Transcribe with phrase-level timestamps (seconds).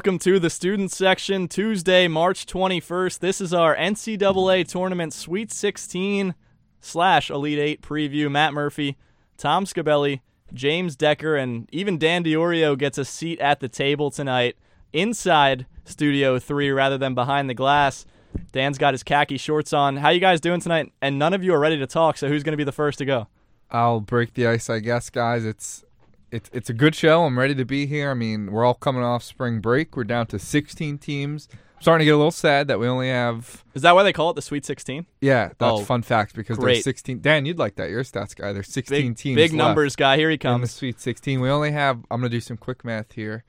[0.00, 3.18] Welcome to the student section, Tuesday, March 21st.
[3.18, 6.34] This is our NCAA tournament Sweet 16
[6.80, 8.30] slash Elite 8 preview.
[8.30, 8.96] Matt Murphy,
[9.36, 10.22] Tom Scabelli,
[10.54, 14.56] James Decker, and even Dan Diorio gets a seat at the table tonight
[14.94, 18.06] inside Studio 3 rather than behind the glass.
[18.52, 19.98] Dan's got his khaki shorts on.
[19.98, 20.90] How you guys doing tonight?
[21.02, 22.96] And none of you are ready to talk, so who's going to be the first
[23.00, 23.28] to go?
[23.70, 25.44] I'll break the ice, I guess, guys.
[25.44, 25.84] It's
[26.32, 27.24] it's it's a good show.
[27.24, 28.10] I'm ready to be here.
[28.10, 29.96] I mean, we're all coming off spring break.
[29.96, 31.48] We're down to 16 teams.
[31.52, 33.64] I'm starting to get a little sad that we only have.
[33.74, 35.06] Is that why they call it the Sweet 16?
[35.22, 36.74] Yeah, that's Oh, fun fact because great.
[36.74, 37.20] there's 16.
[37.22, 37.88] Dan, you'd like that.
[37.90, 38.52] You're a stats guy.
[38.52, 39.36] There's 16 Big, teams.
[39.36, 40.16] big numbers guy.
[40.18, 40.72] Here he in the comes.
[40.72, 41.40] Sweet 16.
[41.40, 41.98] We only have.
[42.10, 43.44] I'm gonna do some quick math here.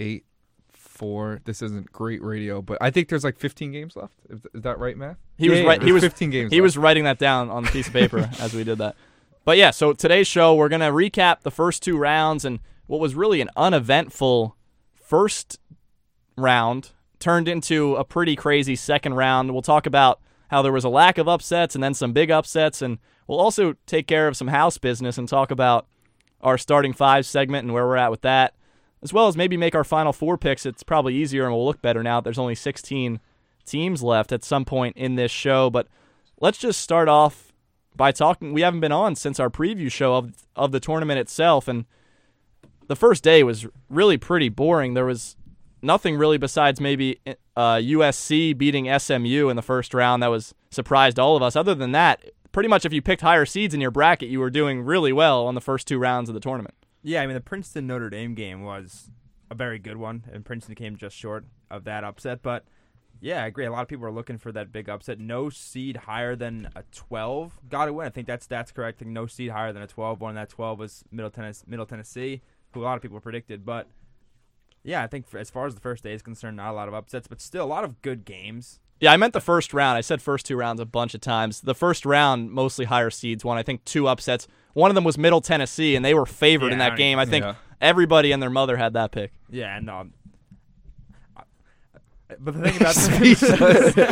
[0.00, 0.24] Eight,
[0.72, 1.40] four.
[1.44, 4.14] This isn't great radio, but I think there's like 15 games left.
[4.28, 5.16] Is, that right, Matt?
[5.36, 5.82] He was Yeah, right.
[5.82, 6.50] He was 15 games.
[6.52, 6.62] He left.
[6.64, 8.96] was writing that down on a piece of paper as we did that.
[9.48, 13.00] But yeah, so today's show, we're going to recap the first two rounds and what
[13.00, 14.54] was really an uneventful
[14.94, 15.58] first
[16.36, 19.50] round turned into a pretty crazy second round.
[19.54, 22.82] We'll talk about how there was a lack of upsets and then some big upsets.
[22.82, 25.86] And we'll also take care of some house business and talk about
[26.42, 28.54] our starting five segment and where we're at with that,
[29.02, 30.66] as well as maybe make our final four picks.
[30.66, 33.18] It's probably easier and will look better now there's only 16
[33.64, 35.70] teams left at some point in this show.
[35.70, 35.88] But
[36.38, 37.47] let's just start off
[37.98, 38.54] by talking.
[38.54, 41.84] We haven't been on since our preview show of of the tournament itself, and
[42.86, 44.94] the first day was really pretty boring.
[44.94, 45.36] There was
[45.82, 47.20] nothing really besides maybe
[47.54, 51.54] uh, USC beating SMU in the first round that was surprised all of us.
[51.54, 54.50] Other than that, pretty much if you picked higher seeds in your bracket, you were
[54.50, 56.74] doing really well on the first two rounds of the tournament.
[57.02, 59.10] Yeah, I mean the Princeton Notre Dame game was
[59.50, 62.42] a very good one, and Princeton came just short of that upset.
[62.42, 62.64] But
[63.20, 63.64] yeah, I agree.
[63.64, 65.18] A lot of people are looking for that big upset.
[65.18, 68.06] No seed higher than a 12 got to win.
[68.06, 68.98] I think that's that's correct.
[68.98, 70.20] I think no seed higher than a 12.
[70.20, 72.42] One of that 12 was Middle Tennessee, Middle Tennessee,
[72.72, 73.64] who a lot of people predicted.
[73.64, 73.88] But
[74.84, 76.88] yeah, I think for, as far as the first day is concerned, not a lot
[76.88, 78.80] of upsets, but still a lot of good games.
[79.00, 79.96] Yeah, I meant the first round.
[79.96, 81.60] I said first two rounds a bunch of times.
[81.60, 83.56] The first round, mostly higher seeds won.
[83.56, 84.48] I think two upsets.
[84.72, 86.98] One of them was Middle Tennessee, and they were favored in Yeah, I that don't
[86.98, 87.18] game.
[87.20, 87.54] I think yeah.
[87.80, 89.32] everybody and their mother had that pick.
[89.50, 90.37] Yeah, and um, I-
[92.40, 94.06] but the thing about the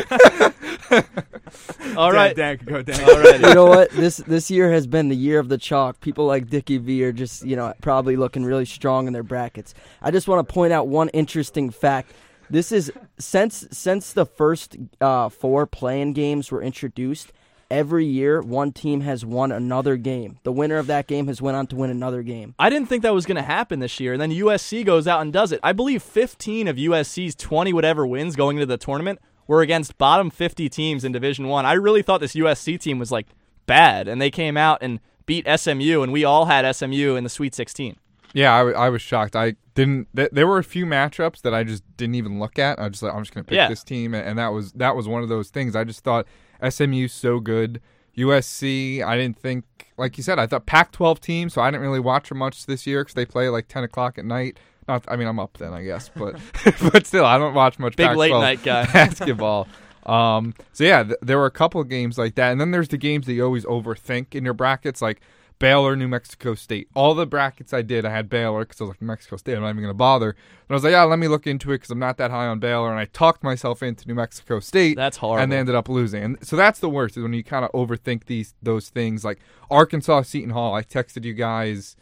[1.97, 2.35] All right.
[2.35, 3.09] Dan, Dan, go Dan.
[3.09, 3.41] All right.
[3.41, 3.91] you know what?
[3.91, 6.01] This this year has been the year of the chalk.
[6.01, 9.75] People like Dickie V are just you know probably looking really strong in their brackets.
[10.01, 12.13] I just want to point out one interesting fact.
[12.49, 17.33] This is since since the first uh, four play-in games were introduced.
[17.71, 20.39] Every year, one team has won another game.
[20.45, 22.55] The winner of that game has went on to win another game.
[22.59, 24.13] I didn't think that was going to happen this year.
[24.13, 25.59] And then USC goes out and does it.
[25.65, 29.19] I believe 15 of USC's 20 whatever wins going into the tournament
[29.49, 31.65] were against bottom 50 teams in Division 1.
[31.67, 31.71] I.
[31.71, 33.27] I really thought this USC team was like
[33.67, 37.31] bad and they came out and beat SMU and we all had SMU in the
[37.31, 37.97] Sweet 16.
[38.33, 39.35] Yeah, I, w- I was shocked.
[39.35, 40.09] I didn't.
[40.15, 42.79] Th- there were a few matchups that I just didn't even look at.
[42.79, 43.69] I just like I'm just gonna pick Yeah.
[43.69, 45.75] this team, and, and that was that was one of those things.
[45.75, 46.27] I just thought
[46.69, 47.81] SMU's so good.
[48.17, 49.65] USC, I didn't think
[49.99, 50.39] like you said.
[50.39, 53.27] I thought Pac-12 team, so I didn't really watch them much this year because they
[53.27, 54.59] play like 10 o'clock at night.
[54.89, 56.37] Not, I mean, I'm up then, I guess, but
[56.93, 58.85] but still, I don't watch much Big Pac-12 late night guy.
[58.93, 59.69] basketball.
[60.05, 62.89] Um, so yeah, th- there were a couple of games like that, and then there's
[62.89, 65.21] the games that you always overthink in your brackets, like
[65.59, 66.89] Baylor, New Mexico State.
[66.95, 69.55] All the brackets I did, I had Baylor because I was like New Mexico State.
[69.55, 70.31] I'm not even gonna bother.
[70.31, 72.47] And I was like, yeah, let me look into it because I'm not that high
[72.47, 74.97] on Baylor, and I talked myself into New Mexico State.
[74.97, 75.43] That's horrible.
[75.43, 77.73] And they ended up losing, and so that's the worst is when you kind of
[77.73, 79.25] overthink these those things.
[79.25, 79.39] Like
[79.71, 80.75] Arkansas, Seton Hall.
[80.75, 81.97] I texted you guys.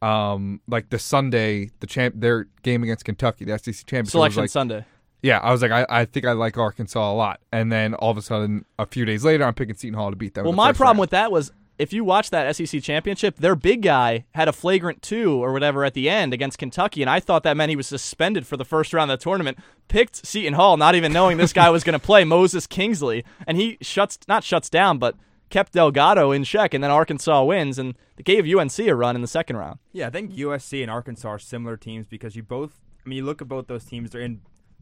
[0.00, 4.10] Um, like the Sunday, the champ, their game against Kentucky, the SEC championship.
[4.10, 4.84] Selection like, Sunday.
[5.22, 7.38] yeah, I was like, I, I think I like Arkansas a lot.
[7.52, 10.16] And then all of a sudden, a few days later, I'm picking Seton Hall to
[10.16, 10.42] beat them.
[10.42, 11.00] Well, the my problem round.
[11.02, 15.02] with that was if you watch that SEC championship, their big guy had a flagrant
[15.02, 17.88] two or whatever at the end against Kentucky, and I thought that meant he was
[17.88, 19.58] suspended for the first round of the tournament.
[19.88, 23.56] Picked Seton Hall, not even knowing this guy was going to play Moses Kingsley, and
[23.56, 25.16] he shuts not shuts down, but
[25.50, 29.22] kept Delgado in check, and then Arkansas wins, and they gave UNC a run in
[29.22, 29.80] the second round.
[29.90, 32.80] Yeah, I think USC and Arkansas are similar teams because you both.
[33.04, 34.40] I mean, you look at both those teams; they're in.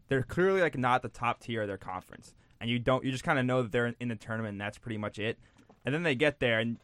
[0.08, 3.02] They're clearly like not the top tier of their conference, and you don't.
[3.06, 5.18] You just kind of know that they're in, in the tournament, and that's pretty much
[5.18, 5.38] it.
[5.84, 6.78] And then they get there, and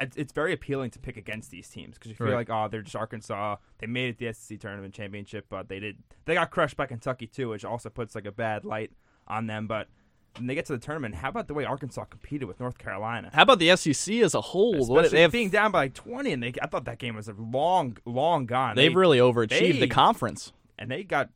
[0.00, 2.48] it's, very appealing to pick against these teams because you feel Right.
[2.48, 3.56] like, oh, they're just Arkansas.
[3.78, 5.98] They made it the SEC tournament championship, but they did.
[6.24, 8.92] They got crushed by Kentucky too, which also puts like a bad light
[9.28, 9.66] on them.
[9.66, 9.88] But
[10.36, 13.30] when they get to the tournament, how about the way Arkansas competed with North Carolina?
[13.34, 14.86] How about the SEC as a whole?
[14.86, 17.28] What- they have, being down by like 20, and they I thought that game was
[17.28, 18.76] a long, long gone.
[18.76, 20.52] they've They- really overachieved the conference.
[20.78, 21.28] and they got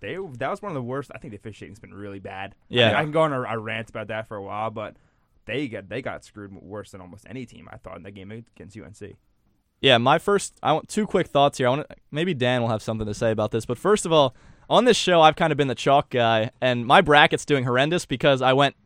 [0.00, 1.10] they that was one of the worst.
[1.14, 2.54] I think the officiating's been really bad.
[2.68, 2.90] Yeah.
[2.90, 4.96] I, I can go on a, a rant about that for a while, but
[5.48, 8.30] they got they got screwed worse than almost any team I thought in that game
[8.30, 9.16] against UNC.
[9.80, 10.58] Yeah, my first.
[10.62, 11.68] I want two quick thoughts here.
[11.68, 14.12] I want to, maybe Dan will have something to say about this, but first of
[14.12, 14.34] all,
[14.68, 18.04] on this show, I've kind of been the chalk guy, and my bracket's doing horrendous
[18.04, 18.76] because I went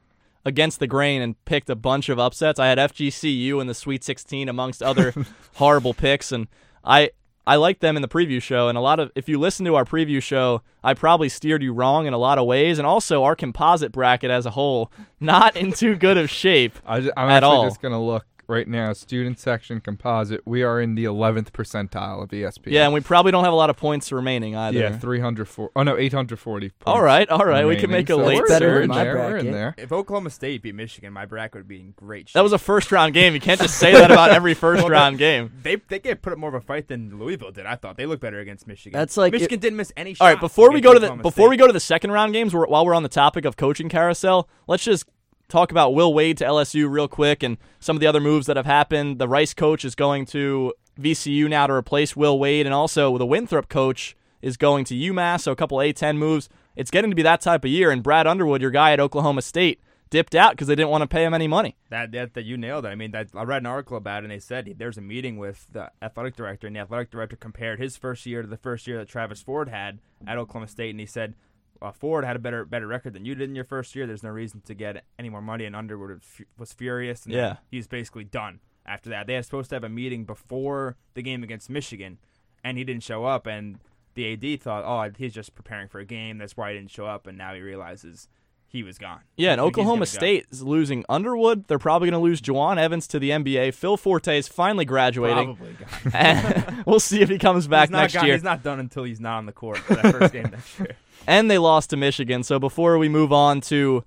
[0.45, 2.59] against the grain and picked a bunch of upsets.
[2.59, 5.15] I had FGCU in the Sweet 16 amongst other
[5.55, 6.47] horrible picks, and
[6.85, 7.11] I
[7.47, 8.69] I liked them in the preview show.
[8.69, 11.73] And a lot of if you listen to our preview show, I probably steered you
[11.73, 15.57] wrong in a lot of ways, and also our composite bracket as a whole not
[15.57, 16.79] in too good of shape.
[16.87, 17.65] I am At actually all.
[17.65, 18.93] just gonna look right now.
[18.93, 20.43] Student section composite.
[20.45, 22.73] We are in the 11th percentile of ESPN.
[22.73, 24.79] Yeah, and we probably don't have a lot of points remaining either.
[24.79, 25.71] yeah, 304.
[25.75, 26.69] Oh no, 840.
[26.69, 27.67] Points All right, all right.
[27.67, 29.75] We can make a So late we're better in my there, We're in there.
[29.79, 32.35] If Oklahoma State beat Michigan, my bracket would be in great shape.
[32.35, 33.35] That was a first round game.
[33.35, 35.53] You can't just say that about every first round game.
[35.63, 37.67] they they get put up more of a fight than Louisville did.
[37.67, 38.99] I thought they looked better against Michigan.
[38.99, 40.17] That's like Michigan didn't miss any.
[40.21, 42.33] All right, before we go to the Oklahoma before we go to the second round
[42.33, 45.07] games, we're, while we're on the topic of coaching carousel, let's just
[45.53, 48.57] talk about Will Wade to LSU real quick and some of the other moves that
[48.57, 49.19] have happened.
[49.19, 53.27] The Rice coach is going to VCU now to replace Will Wade, and also the
[53.27, 55.43] Winthrop coach is going to UMass.
[55.43, 56.49] So a couple A10 moves.
[56.75, 57.91] It's getting to be that type of year.
[57.91, 61.07] And Brad Underwood, your guy at Oklahoma State, dipped out because they didn't want to
[61.07, 61.77] pay him any money.
[61.91, 62.89] That, that that you nailed it.
[62.89, 65.37] I mean, that I read an article about it, and they said there's a meeting
[65.37, 68.87] with the athletic director, and the athletic director compared his first year to the first
[68.87, 71.35] year that Travis Ford had at Oklahoma State, and he said
[71.83, 74.07] uh, Ford had a better better record than you did in your first year.
[74.07, 77.25] There's no reason to get any more money, and Underwood was was furious.
[77.25, 77.57] And Yeah.
[77.71, 79.27] he's basically done after that.
[79.27, 82.19] They were supposed to have a meeting before the game against Michigan,
[82.65, 83.79] and he didn't show up, and
[84.15, 86.39] the AD thought, oh, he's just preparing for a game.
[86.39, 88.29] That's why he didn't show up, and now he realizes
[88.69, 89.21] he was gone.
[89.37, 90.19] Yeah, and he's Oklahoma gonna go.
[90.19, 91.67] State is losing Underwood.
[91.69, 93.73] They're probably going to lose Jawun Evans to the NBA.
[93.75, 95.57] Phil Forte is finally graduating.
[95.57, 95.77] Probably
[96.13, 96.83] gone.
[96.87, 98.35] We'll see if he comes back next gone- year.
[98.35, 100.97] He's not done until he's not on the court for that first game next year.
[101.27, 102.43] and they lost to Michigan.
[102.43, 104.05] So before we move on to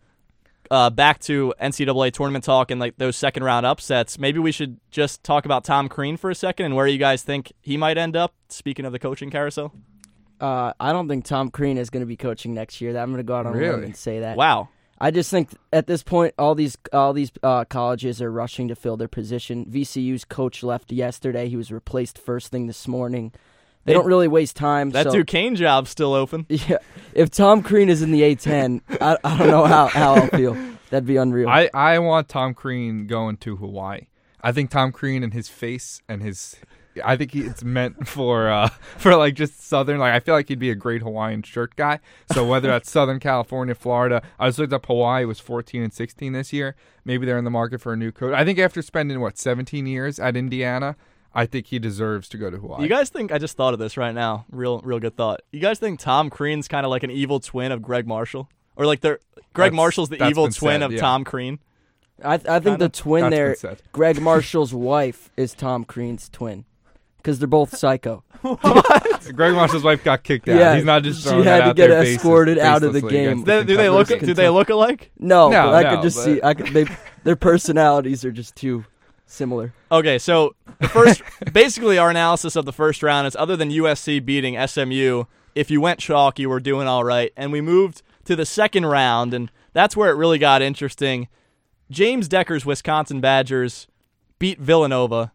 [0.72, 4.80] uh, back to NCAA tournament talk and like those second round upsets, maybe we should
[4.92, 7.98] just talk about Tom Crean for a second and where you guys think he might
[7.98, 8.34] end up.
[8.50, 9.74] Speaking of the coaching carousel,
[10.42, 12.98] Uh, I don't think Tom Crean is going to be coaching next year.
[12.98, 14.38] I'm going to go out on a limb and say that.
[14.38, 14.70] wow.
[14.98, 18.76] I just think at this point, all these all these uh, colleges are rushing to
[18.76, 19.66] fill their position.
[19.66, 21.50] VCU's coach left yesterday.
[21.50, 23.34] He was replaced first thing this morning.
[23.86, 24.92] They, They- don't really waste time.
[24.92, 26.46] That so, Duquesne job's still open.
[26.68, 26.78] Yeah,
[27.14, 30.58] if Tom Crean is in the A10, I, I don't know how, how I'll feel.
[30.90, 31.48] That'd be unreal.
[31.50, 34.08] I, I want Tom Crean going to Hawaii.
[34.42, 36.56] I think Tom Crean and his face and his
[37.04, 40.48] I think he, it's meant for uh for like just southern like I feel like
[40.48, 42.00] he'd be a great Hawaiian shirt guy.
[42.32, 46.34] So whether that's Southern California, Florida, I just looked up Hawaii was 14 and 16
[46.34, 46.76] this year.
[47.04, 48.34] Maybe they're in the market for a new coach.
[48.34, 50.96] I think after spending what 17 years at Indiana,
[51.36, 52.82] I think he deserves to go to Hawaii.
[52.84, 54.46] You guys think I just thought of this right now?
[54.50, 55.42] Real, real good thought.
[55.52, 58.86] You guys think Tom Crean's kind of like an evil twin of Gregg Marshall, or
[58.86, 59.20] like they're
[59.54, 61.00] Gregg That's- Marshall's the evil twin said, of yeah.
[61.02, 61.60] Tom Crean?
[62.24, 63.76] I, I think the twin That's there.
[63.92, 66.64] Gregg Marshall's wife, is Tom Crean's twin,
[67.18, 68.24] because they're both psycho.
[69.34, 70.58] Gregg Marshall's wife got kicked out.
[70.58, 72.94] Yeah, He's not just she had that to out get there basis- escorted out of
[72.94, 73.44] the game.
[73.44, 74.08] They- the do they look?
[74.08, 75.12] Do they look alike?
[75.20, 76.42] No, No, but I no, could just but- see.
[76.42, 76.86] I could, they,
[77.24, 78.86] their personalities are just too
[79.26, 79.74] similar.
[79.92, 81.22] Okay, so the first,
[81.54, 85.80] basically, our analysis of the first round is other than USC beating SMU, if you
[85.82, 87.32] went chalk, you were doing all right.
[87.38, 91.28] And we moved to the second round, and that's where it really got interesting.
[91.90, 93.88] James Decker's Wisconsin Badgers
[94.40, 95.32] beat Villanova,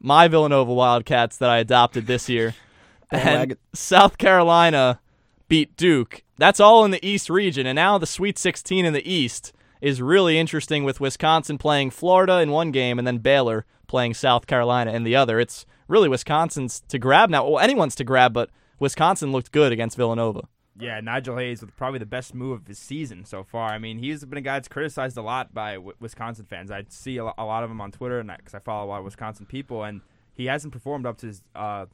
[0.00, 2.54] my Villanova Wildcats that I adopted this year.
[3.10, 3.56] and.
[3.74, 5.00] South Carolina
[5.48, 6.22] beat Duke.
[6.36, 9.52] That's all in the East region, and now the Sweet 16 in the East
[9.84, 14.46] is really interesting with Wisconsin playing Florida in one game and then Baylor playing South
[14.46, 15.38] Carolina in the other.
[15.38, 17.46] It's really Wisconsin's to grab now.
[17.46, 18.48] Well, anyone's to grab, but
[18.78, 20.48] Wisconsin looked good against Villanova.
[20.80, 23.68] Yeah, Nigel Hayes with probably the best move of his season so far.
[23.68, 26.70] I mean, he's been a guy that's criticized a lot by w- Wisconsin fans.
[26.70, 29.04] I see a, lot of them on Twitter, and because I follow a lot of
[29.04, 30.00] Wisconsin people, and
[30.32, 31.86] he hasn't performed up to his uh,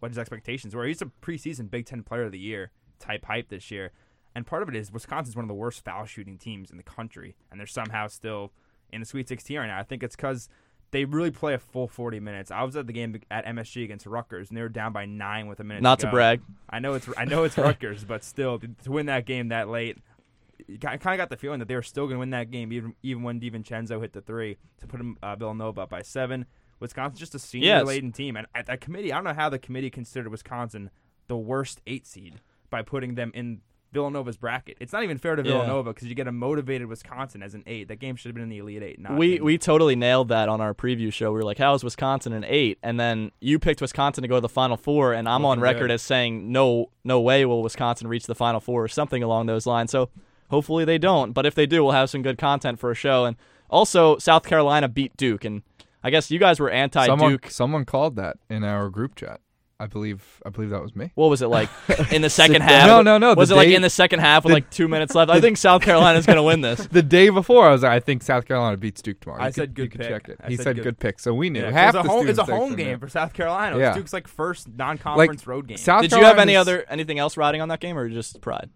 [0.00, 0.84] what his expectations were.
[0.84, 3.90] He's a preseason Big Ten Player of the Year type hype this year,
[4.34, 6.82] and part of it is Wisconsin's one of the worst foul shooting teams in the
[6.82, 8.52] country, and they're somehow still
[8.90, 9.78] in the Sweet 16 right now.
[9.78, 10.48] I think it's because
[10.90, 12.50] they really play a full 40 minutes.
[12.50, 15.46] I was at the game at MSG against Rutgers, and they were down by nine
[15.46, 15.82] with a minute.
[15.82, 16.40] Not to, to brag.
[16.70, 19.98] I know it's I know it's Rutgers, but still to win that game that late,
[20.86, 22.72] I kind of got the feeling that they were still going to win that game
[22.72, 26.46] even even when DiVincenzo hit the three to put him, uh, Villanova up by seven.
[26.80, 27.86] Wisconsin's just a senior Yes.
[27.86, 30.90] laden team, and at that committee, I don't know how the committee considered Wisconsin
[31.26, 33.60] the worst eight seed by putting them in
[33.92, 34.76] Villanova's bracket.
[34.80, 37.88] It's not even fair to Villanova because you get a motivated Wisconsin as an eight.
[37.88, 38.98] That game should have been in the Elite Eight.
[39.00, 41.32] Not We in- we totally nailed that on our preview show.
[41.32, 42.78] We were like, "How is Wisconsin an eight?
[42.82, 45.84] And then you picked Wisconsin to go to the Final Four, and I'm on record
[45.88, 45.90] good.
[45.92, 49.66] as saying, "No, no way will Wisconsin reach the Final Four or something along those
[49.66, 50.10] lines." So
[50.50, 51.32] hopefully they don't.
[51.32, 53.24] But if they do, we'll have some good content for a show.
[53.24, 53.36] And
[53.70, 55.62] also, South Carolina beat Duke, and
[56.02, 57.50] I guess you guys were anti-Duke.
[57.50, 59.40] someone called that in our group chat.
[59.80, 61.12] I believe I believe that was me.
[61.14, 61.68] What was it like
[62.12, 62.88] in the second half?
[62.88, 64.88] No, no, no, Was the it like in the second half with the- like two
[64.88, 65.30] minutes left?
[65.30, 66.84] I think South Carolina's going to win this.
[66.88, 69.40] The day before, I was like, I think South Carolina beats Duke tomorrow.
[69.42, 70.08] I You said could, good you could pick.
[70.08, 70.40] check it.
[70.42, 71.60] I he said said good- good, pick, so we knew.
[71.60, 72.98] Yeah, Half it's a home, it's a home game knew.
[72.98, 73.78] for South Carolina.
[73.78, 73.88] Yeah.
[73.90, 75.76] was Duke's like first non-conference road game.
[75.76, 78.70] South Did you have any other anything else riding on that game, or just pride?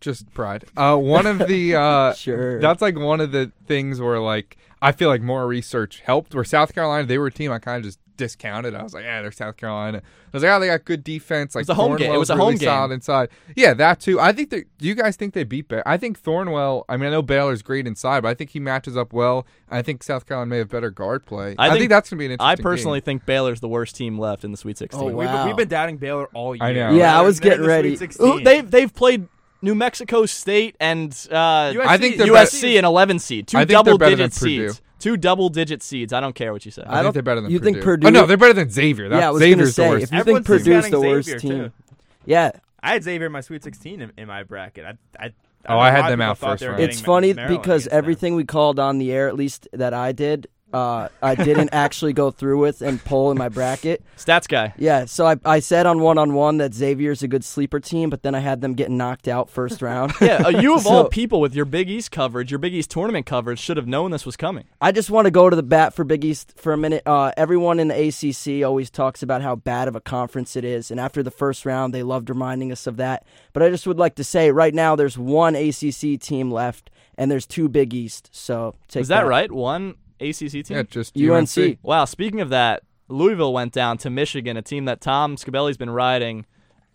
[0.00, 0.64] Just pride.
[0.76, 2.60] Uh, one of the uh, Sure.
[2.60, 6.34] That's like one of the things where like I feel like more research helped.
[6.34, 8.74] Where South Carolina, they were a team I kind of just discounted.
[8.76, 9.98] I was like, yeah, they're South Carolina.
[9.98, 11.54] I was like, oh, they got good defense.
[11.56, 12.12] Like it was a home game.
[12.12, 12.66] It was a Thornwell's home really game.
[12.68, 13.28] solid inside.
[13.56, 14.20] Yeah, that too.
[14.20, 14.64] I think they.
[14.78, 15.82] Do you guys think they beat Baylor?
[15.86, 16.84] I think Thornwell.
[16.88, 19.46] I mean, I know Baylor's great inside, but I think he matches up well.
[19.70, 21.54] I think South Carolina may have better guard play.
[21.58, 23.04] I I, think- think, that's gonna be an I personally game.
[23.06, 25.00] think Baylor's the worst team left in the Sweet 16.
[25.00, 26.64] Oh, We've, been, we've been doubting Baylor all year.
[26.64, 26.92] I know.
[26.92, 27.96] Yeah, I was they're getting ready.
[27.96, 29.26] Sweet Ooh, they've they've played
[29.62, 31.34] New Mexico State and uh,
[31.72, 34.32] USC I think they're USC an 11 seed, two I think they're double better digit
[34.32, 36.12] seeds, two double digit seeds.
[36.12, 36.82] I don't care what you say.
[36.82, 37.72] I, I think don't- they're better than you Purdue.
[37.72, 39.08] think Purdue- Oh no, they're better than Xavier.
[39.08, 40.04] That's yeah, I was gonna Xavier's say the worst.
[40.04, 41.72] if you Everyone's think Purdue's discounting the worst Xavier, team, too.
[42.26, 42.50] yeah,
[42.82, 44.84] I had Xavier in my Sweet 16 in, in my bracket.
[44.86, 45.32] I, I, I
[45.66, 46.80] Oh, know I a had lot of them people out thought first they were round.
[46.80, 47.98] getting it's funny Maryland because against them.
[47.98, 52.12] everything we called on the air, at least that I did, uh, I didn't actually
[52.12, 54.02] go through with and pull in my bracket.
[54.16, 54.74] Stats guy.
[54.78, 58.10] Yeah, so I, I said on one on one that Xavier's a good sleeper team,
[58.10, 60.12] but then I had them getting knocked out first round.
[60.20, 63.26] Yeah, uh, you of all people with your Big East coverage, your Big East tournament
[63.26, 64.64] coverage, should have known this was coming.
[64.80, 67.02] I just want to go to the bat for Big East for a minute.
[67.04, 70.90] Uh, everyone in the ACC always talks about how bad of a conference it is,
[70.90, 73.24] and after the first round, they loved reminding us of that.
[73.52, 77.30] But I just would like to say, right now, there's one ACC team left, and
[77.30, 78.30] there's two Big East.
[78.32, 79.50] So take Is that right?
[79.50, 80.64] One ACC team.
[80.70, 81.78] yeah, just UNC.
[81.82, 82.04] Wow.
[82.04, 86.46] Speaking of that, Louisville went down to Michigan, a team that Tom Scabelli's been riding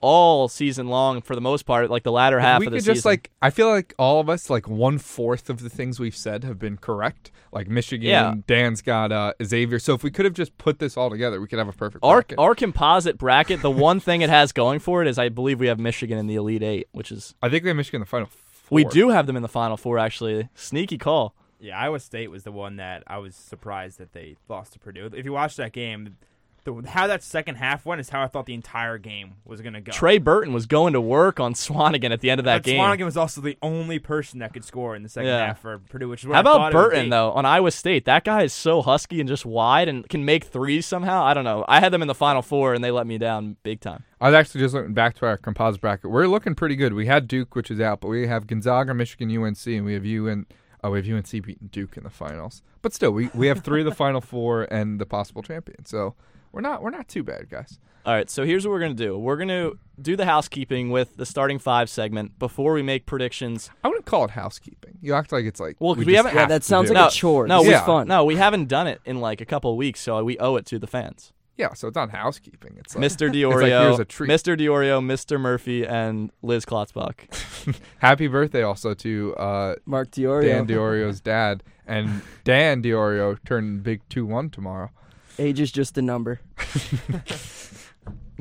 [0.02, 2.84] all season long for the most part, like the latter half we of the could
[2.84, 2.94] season.
[2.96, 6.16] just like I feel like all of us like one fourth of the things we've
[6.16, 7.32] said have been correct.
[7.52, 8.36] Like Michigan, Yeah.
[8.46, 9.80] Dan's got uh, Xavier.
[9.80, 12.04] So if we could have just put this all together, we could have a perfect
[12.04, 12.38] our bracket.
[12.38, 13.62] our composite bracket.
[13.62, 16.28] The one thing it has going for it is I believe we have Michigan in
[16.28, 18.28] the Elite Eight, which is I think we have Michigan in the final.
[18.28, 18.76] Four.
[18.76, 19.98] we do have them in the Final Four.
[19.98, 21.34] Actually, sneaky call.
[21.60, 25.10] Yeah, Iowa State was the one that I was surprised that they lost to Purdue.
[25.16, 26.18] If you watch that game,
[26.66, 29.74] the, how that second half went is how I thought the entire game was going
[29.74, 29.92] to go.
[29.92, 32.80] Trey Burton was going to work on Swanigan at the end of that but game.
[32.80, 35.46] Swanigan was also the only person that could score in the second Yeah.
[35.46, 37.46] half for Purdue, which is what How I about thought it would Burton though on
[37.46, 38.06] Iowa State?
[38.06, 41.24] That guy is so husky and just wide and can make threes somehow.
[41.24, 41.64] I don't know.
[41.68, 44.04] I had them in the Final Four and they let me down big time.
[44.20, 46.10] I was actually just looking back to our composite bracket.
[46.10, 46.94] We're looking pretty good.
[46.94, 50.04] We had Duke, which is out, but we have Gonzaga, Michigan, UNC, and we have
[50.06, 50.48] UN.
[50.86, 52.62] Oh, we have UNC beating Duke in the finals.
[52.84, 55.84] But still, we, we have three of the final four and the possible champion.
[55.86, 56.14] So
[56.52, 57.80] we're not we're not too bad, guys.
[58.06, 59.18] All right, so here's what we're gonna do.
[59.18, 63.72] We're gonna do the housekeeping with the starting five segment before we make predictions.
[63.84, 65.00] I wouldn't call it housekeeping.
[65.02, 67.08] You act like it's like Well, 'cause we just haven't- Yeah, that sounds like No,
[67.08, 67.48] a chore.
[67.48, 68.08] No, this we, is fun.
[68.08, 70.68] no, we haven't done it in like a couple of weeks, so we owe it
[70.68, 71.34] to the fans.
[71.58, 72.76] Yeah, so it's not housekeeping.
[72.78, 73.22] It's like Mr.
[73.28, 74.30] like, Diorio, here's a treat.
[74.30, 74.58] Mr.
[74.58, 75.40] Diorio, Mr.
[75.40, 77.80] Murphy, and Liz Klotzbach.
[78.00, 80.48] happy birthday also to uh, Mark Diorio.
[80.48, 81.64] Dan Diorio's dad.
[81.88, 84.90] And Dan Diorio turned big 2 1 tomorrow.
[85.38, 86.40] Age is just a number.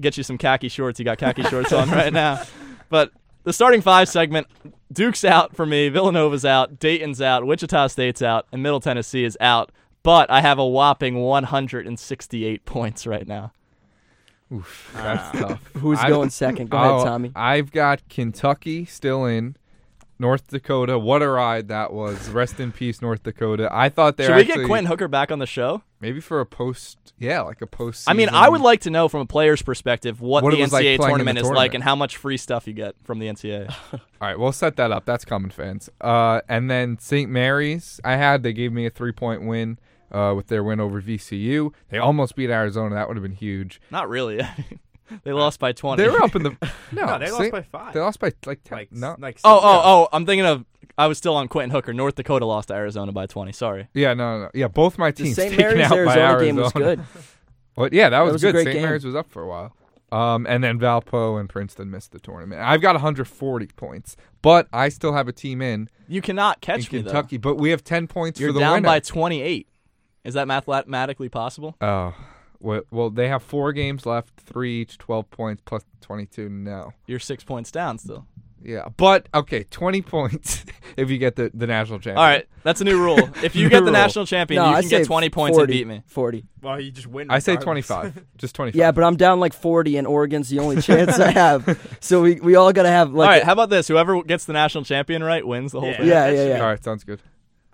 [0.00, 0.98] Get you some khaki shorts.
[0.98, 2.42] You got khaki shorts on right now.
[2.88, 3.12] But
[3.44, 4.46] the starting five segment
[4.92, 9.36] Duke's out for me, Villanova's out, Dayton's out, Wichita State's out, and Middle Tennessee is
[9.40, 9.72] out.
[10.04, 13.52] But I have a whopping 168 points right now.
[14.52, 15.60] Oof, that's tough.
[15.78, 16.70] Who's I- going second?
[16.70, 17.32] Go Oh, ahead, Tommy.
[17.34, 19.56] I've got Kentucky still in.
[20.16, 22.28] North Dakota, what a ride that was!
[22.30, 23.68] Rest in peace, North Dakota.
[23.72, 25.82] I thought they Should were we actually get Quinton Hooker back on the show?
[26.00, 28.08] maybe for a post, yeah, like a post.
[28.08, 30.62] I mean, I would like to know from a player's perspective what, What the it
[30.62, 32.94] was like NCAA playing tournament the is like and how much free stuff you get
[33.02, 33.74] from the NCAA.
[33.92, 35.04] All right, we'll set that up.
[35.04, 35.90] That's coming, fans.
[36.00, 37.28] Uh, and then St.
[37.28, 38.44] Mary's, I had.
[38.44, 39.78] They gave me a three point win
[40.12, 41.72] uh, with their win over VCU.
[41.88, 42.94] They almost beat Arizona.
[42.94, 43.80] That would have been huge.
[43.90, 44.40] Not really.
[45.24, 46.02] they lost by 20.
[46.02, 46.50] They were up in the
[46.92, 47.04] no.
[47.06, 47.94] No, they lost Saint- by five.
[47.94, 48.78] They lost by like ten.
[48.78, 49.16] like no.
[49.18, 49.60] like Oh, yeah.
[49.62, 50.08] oh, oh!
[50.12, 50.64] I'm thinking of.
[50.96, 51.92] I was still on Quinton Hooker.
[51.92, 53.50] North Dakota lost to Arizona by 20.
[53.50, 53.88] Sorry.
[53.94, 54.50] Yeah, no, no, no.
[54.54, 55.50] Yeah, both my The teams St.
[55.50, 56.44] taken Mary's out by Arizona Arizona.
[56.44, 57.00] game was good.
[57.74, 57.92] What?
[57.92, 58.54] Yeah, that was, was good.
[58.54, 58.72] St.
[58.72, 58.82] game.
[58.82, 59.74] Mary's was up for a while.
[60.12, 62.60] Um, and then Valpo and Princeton missed the tournament.
[62.60, 66.98] I've got 140 points, but I still have a team in You cannot catch in
[66.98, 67.36] me Kentucky.
[67.36, 68.38] But we have 10 points.
[68.38, 68.86] You're for the down winner.
[68.86, 69.66] by 28.
[70.24, 71.76] Is that mathematically possible?
[71.80, 72.14] Oh,
[72.60, 76.48] well, well, they have four games left, three each, 12 points plus 22.
[76.48, 76.92] No.
[77.06, 78.26] You're six points down still.
[78.62, 80.64] Yeah, but okay, 20 points
[80.96, 82.16] if you get the, the national champion.
[82.16, 83.18] All right, that's a new rule.
[83.42, 83.92] If you get the rule.
[83.92, 86.02] national champion, no, you I can get 20 points 40, and beat me.
[86.06, 86.46] 40.
[86.62, 87.30] Well, you just win.
[87.30, 88.24] I say 25.
[88.38, 88.78] Just 25.
[88.78, 91.96] Yeah, but I'm down like 40, and Oregon's the only chance I have.
[92.00, 93.26] So we, we all got to have like.
[93.26, 93.86] All right, a- how about this?
[93.86, 95.96] Whoever gets the national champion right wins the whole Yeah.
[95.98, 96.06] thing.
[96.08, 96.60] Yeah, that yeah, yeah.
[96.62, 97.20] All right, sounds good.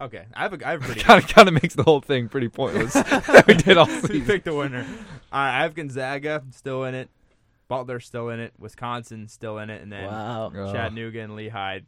[0.00, 1.00] Okay, I have a, I have a pretty.
[1.00, 2.92] Kind of kind of makes the whole thing pretty pointless.
[2.94, 4.24] that we did all we season.
[4.26, 4.86] picked the winner.
[5.32, 7.10] All right, I have Gonzaga still in it.
[7.68, 8.52] Butler's still in it.
[8.58, 10.50] Wisconsin still in it, and then Wow.
[10.72, 11.80] Chattanooga and Lehigh,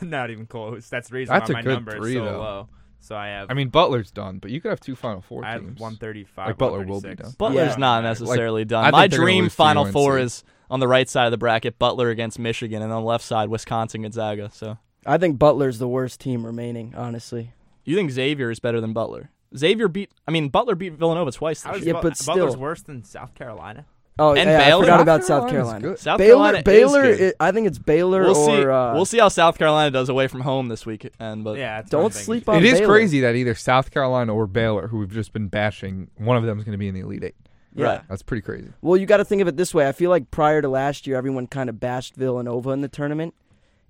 [0.00, 0.88] not even close.
[0.88, 2.38] That's the reason That's why a my good number three, is so though.
[2.40, 2.68] low.
[3.00, 5.52] So I have I mean, Butler's done, but you could have two Final Four I
[5.52, 5.78] have teams.
[5.78, 6.46] 135.
[6.46, 7.32] Like Butler will be done.
[7.36, 7.76] Butler's Yeah.
[7.76, 8.84] not Like, necessarily I done.
[8.84, 9.92] think My they're gonna dream lose to Final UNC.
[9.92, 13.06] Four is on the right side of the bracket: Butler against Michigan, and on the
[13.08, 14.50] left side, Wisconsin Gonzaga.
[14.52, 16.94] So I think Butler's the worst team remaining.
[16.96, 17.52] Honestly,
[17.84, 19.30] you think Xavier is better than Butler?
[19.56, 20.10] Xavier beat.
[20.26, 21.94] I mean, Butler beat Villanova twice How this year.
[21.94, 23.86] Yeah, Bu- but Butler's worse than South Carolina.
[24.18, 24.84] oh And yeah, Baylor?
[24.84, 25.96] I forgot South about South Carolina.
[25.96, 27.04] South Baylor, Carolina Baylor.
[27.04, 27.24] is good.
[27.28, 28.62] it- I think it's Baylor We'll see.
[28.62, 31.08] or uh, we'll see how South Carolina does away from home this week.
[31.20, 32.56] And but Yeah, that's what I'm don't sleep on.
[32.56, 32.86] It is Baylor.
[32.92, 36.58] crazy that either South Carolina or Baylor, who we've just been bashing, one of them
[36.58, 37.34] is going to be in the Elite Eight.
[37.74, 37.84] Yeah.
[37.86, 38.00] Right.
[38.08, 38.68] That's pretty crazy.
[38.80, 39.86] Well, you got to think of it this way.
[39.86, 43.34] I feel like prior to last year, everyone kind of bashed Villanova in the tournament.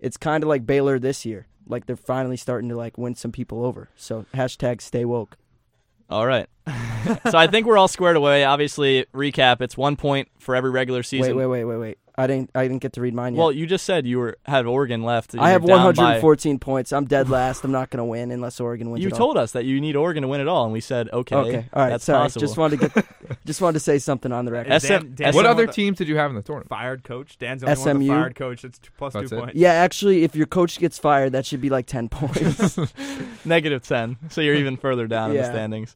[0.00, 1.46] It's kind of like Baylor this year.
[1.68, 3.90] Like they're finally starting to like win some people over.
[3.96, 5.36] So hashtag stay woke.
[6.08, 6.48] all right.
[7.30, 8.44] so I think we're all squared away.
[8.44, 11.36] Obviously, recap: it's one point for every regular season.
[11.36, 11.98] Wait, wait, wait, wait, wait.
[12.18, 12.50] I didn't.
[12.54, 13.40] I didn't get to read mine yet.
[13.40, 15.34] Well, you just said you were had Oregon left.
[15.34, 16.92] and I have down by- 114 points.
[16.92, 17.64] I'm dead last.
[17.64, 19.02] I'm not going to win unless Oregon wins.
[19.02, 19.18] You it all.
[19.18, 21.36] told us that you need Oregon to win it all, and we said okay.
[21.36, 21.68] Okay.
[21.72, 21.90] All right.
[21.90, 22.24] that's sorry.
[22.24, 22.40] possible.
[22.40, 23.06] Just wanted to get.
[23.44, 24.72] just wanted to say something on the record.
[24.72, 26.36] Is SM Dan- Dan's What the other one with the teams did you have in
[26.36, 26.70] the tournament?
[26.70, 27.38] Fired coach.
[27.38, 28.14] Dan's the only one with SMU?
[28.14, 28.62] the fired coach.
[28.62, 29.40] That's two, plus That's two it?
[29.40, 29.54] points.
[29.56, 32.78] Yeah, actually, if your coach gets fired, that should be like 10 points.
[33.44, 35.94] negative 10 so you're even further down in the standings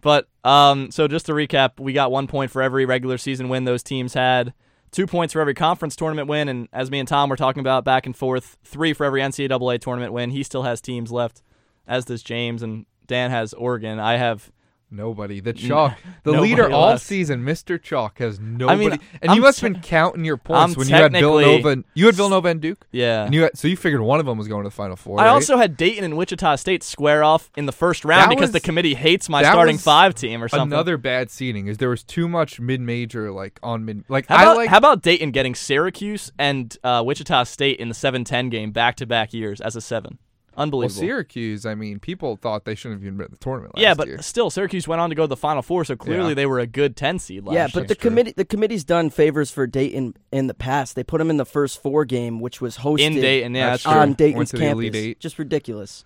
[0.00, 3.64] but um so just to recap we got one point for every regular season win
[3.64, 4.52] those teams had
[4.94, 7.84] two points for every conference tournament win and as me and tom were talking about
[7.84, 11.42] back and forth three for every ncaa tournament win he still has teams left
[11.86, 13.98] as does james and dan has oregon.
[13.98, 14.50] I have
[14.94, 15.40] Nobody.
[15.40, 15.98] The chalk.
[16.22, 17.02] The Nobody leader all left.
[17.04, 17.80] season, Mr.
[17.82, 18.98] Chalk, has nobody.
[19.20, 21.68] and I'm you must te- have been counting your points I'm when you had Villanova.
[21.68, 22.86] And, you had Villanova and Duke.
[22.92, 24.96] yeah And you had, so you figured one of them was going to the Final
[24.96, 25.20] Four.
[25.20, 25.30] I right?
[25.30, 28.60] also had Dayton and Wichita State square off in the first round That because the
[28.60, 30.72] committee hates my starting five team or something.
[30.72, 34.04] another bad seeding is there was too much mid-major like on mid.
[34.08, 37.88] Like How I about, like how about Dayton getting Syracuse and uh, Wichita State in
[37.88, 40.18] the 7-10 game back to back years as a seven?
[40.56, 41.00] Well, Unbelievable.
[41.00, 41.66] Syracuse.
[41.66, 43.74] I mean, people thought they shouldn't have even been in the tournament.
[43.74, 43.88] Last year.
[43.90, 44.22] yeah, but year.
[44.22, 46.34] still, Syracuse went on to go to the Final Four, so clearly Yeah.
[46.34, 47.70] they were a good 10 seed last yeah, year.
[47.74, 50.94] but the committee the committee's done favors for Dayton in the past.
[50.96, 53.82] They put them in the first four game, which was hosted in Dayton, yeah, that's,
[53.84, 54.00] That's true.
[54.00, 55.06] on Went Dayton's to the Elite campus.
[55.06, 55.20] Eight.
[55.20, 56.04] Just ridiculous.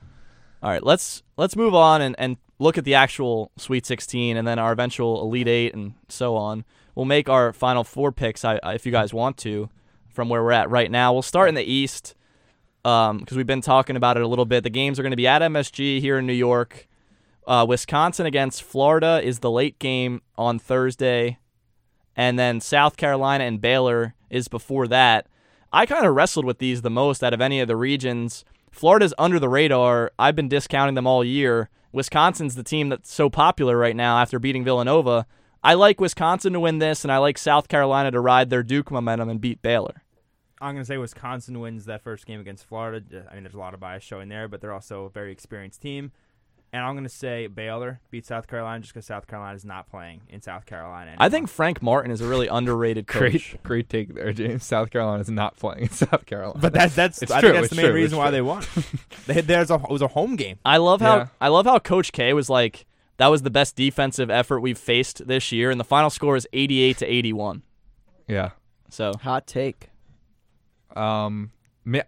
[0.62, 4.46] All right, let's let's move on and, and look at the actual Sweet 16 and
[4.48, 6.64] then our eventual Elite Eight and so on.
[6.94, 9.70] We'll make our Final Four picks I, I, if you guys want to
[10.08, 11.12] from where we're at right now.
[11.12, 12.16] We'll start in the East
[12.82, 14.62] because we've been talking about it a little bit.
[14.62, 16.86] The games are going to be at MSG here in New York.
[17.46, 21.38] Uh, Wisconsin against Florida is the late game on Thursday,
[22.14, 25.26] and then South Carolina and Baylor is before that.
[25.72, 28.44] I kind of wrestled with these the most out of any of the regions.
[28.70, 30.12] Florida's under the radar.
[30.18, 31.70] I've been discounting them all year.
[31.92, 35.26] Wisconsin's the team that's so popular right now after beating Villanova.
[35.62, 38.90] I like Wisconsin to win this, and I like South Carolina to ride their Duke
[38.90, 40.02] momentum and beat Baylor.
[40.60, 43.26] I'm going to say Wisconsin wins that first game against Florida.
[43.30, 45.80] I mean, there's a lot of bias showing there, but they're also a very experienced
[45.82, 46.10] team.
[46.70, 49.88] And I'm going to say Baylor beats South Carolina just because South Carolina is not
[49.88, 51.14] playing in South Carolina.
[51.16, 53.52] I think Frank Martin is a really underrated coach.
[53.52, 54.64] great, great take there, James.
[54.66, 56.58] South Carolina is not playing in South Carolina.
[56.60, 58.32] But that's that's It's I true, think that's it's the main true, reason why true.
[58.32, 58.64] they won.
[59.26, 60.58] they, there's a it was a home game.
[60.62, 61.26] I love how Yeah.
[61.40, 62.84] I love how Coach K was like
[63.16, 66.46] that was the best defensive effort we've faced this year, and the final score is
[66.52, 67.62] 88 to 81.
[68.26, 68.50] yeah.
[68.90, 69.88] So Hot take.
[70.98, 71.52] Um,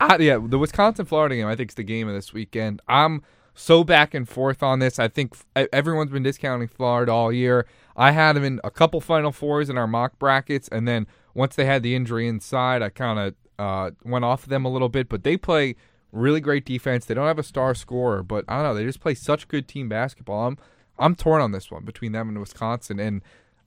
[0.01, 2.83] I, yeah, the Wisconsin Florida game I think is the game of this weekend.
[2.89, 3.23] I'm
[3.55, 4.99] so back and forth on this.
[4.99, 5.35] I think
[5.73, 7.67] everyone's been discounting Florida all year.
[7.97, 11.57] I had them in a couple Final Fours in our mock brackets, and then once
[11.57, 15.09] they had the injury inside, I kind of uh, went off them a little bit.
[15.09, 15.77] But they play
[16.13, 17.05] really great defense.
[17.05, 18.75] They don't have a star scorer, but I don't know.
[18.75, 20.47] They just play such good team basketball.
[20.49, 20.59] I'm
[20.99, 23.23] I'm torn on this one between them and Wisconsin, and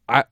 [0.08, 0.26] I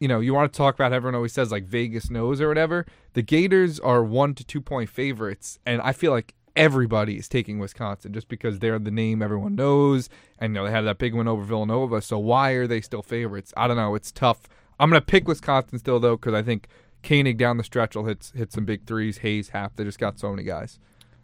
[0.00, 2.86] you know, you want to talk about everyone always says like Vegas knows or whatever.
[3.14, 7.58] The Gators are one to two point favorites, and I feel like everybody is taking
[7.58, 11.14] Wisconsin just because they're the name everyone knows, and you know they had that big
[11.14, 12.02] win over Villanova.
[12.02, 13.52] So why are they still favorites?
[13.56, 13.94] I don't know.
[13.94, 14.48] It's tough.
[14.78, 16.68] I'm gonna pick Wisconsin still though because I think
[17.02, 19.18] Koenig down the stretch will hit hit some big threes.
[19.18, 19.76] Hayes half.
[19.76, 20.78] They just got so many guys.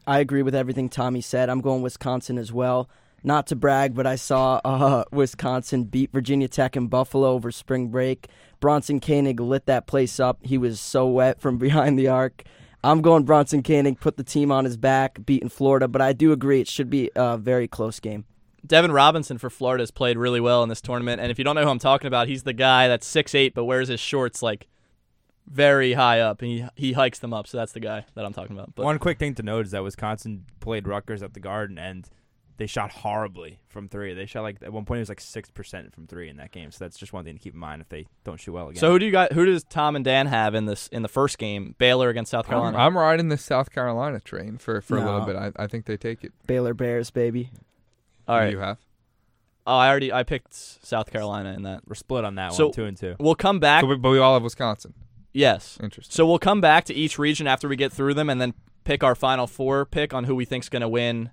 [0.07, 1.49] I agree with everything Tommy said.
[1.49, 2.89] I'm going Wisconsin as well.
[3.25, 7.89] Not to brag, but I saw uh, Wisconsin beat Virginia Tech in Buffalo over spring
[7.89, 8.29] break.
[8.61, 10.39] Bronson Koenig lit that place up.
[10.43, 12.45] He was so wet from behind the arc.
[12.85, 16.33] I'm going Bronson Koenig, put the team on his back, beating Florida, but I do
[16.33, 18.25] agree it should be a very close game.
[18.67, 21.55] Devin Robinson for Florida has played really well in this tournament, and if you don't
[21.55, 24.69] know who I'm talking about, he's the guy that's 6'8", but wears his shorts like
[25.49, 27.47] very high up, and he he hikes them up.
[27.47, 28.75] So that's the guy that I'm talking about.
[28.75, 32.09] But One quick thing to note is that Wisconsin played Rutgers at the Garden, and
[32.59, 34.15] they shot horribly from three.
[34.15, 36.53] They shot like at one point it was like six percent from three in that
[36.53, 36.71] game.
[36.71, 38.81] So that's just one thing to keep in mind if they don't shoot well again.
[38.81, 39.33] So who do you got?
[39.33, 41.75] Who does Tom and Dan have in this in the first game?
[41.79, 42.79] Baylor against South I'm, Carolina.
[42.79, 45.37] I'm riding the South Carolina train for, for a little bit.
[45.37, 46.33] I, I think they take it.
[46.47, 47.51] Baylor Bears, baby.
[48.29, 48.53] All Who do.
[48.53, 48.79] You have.
[49.67, 51.83] Oh, I already I picked South Carolina in that.
[51.87, 53.15] we're split on that So- one, two and two.
[53.19, 53.83] We'll come back.
[53.83, 54.93] So we, but we all have Wisconsin.
[55.33, 55.79] yes.
[55.83, 56.13] Interesting.
[56.13, 59.05] So we'll come back to each region after we get through them, and then pick
[59.05, 61.31] our final four pick on who we think's going to win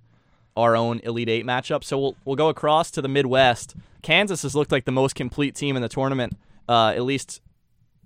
[0.60, 1.84] our own Elite Eight matchup.
[1.84, 3.76] So we'll we'll go across to the Midwest.
[4.02, 7.42] Kansas has looked like the most complete team in the tournament, uh, at least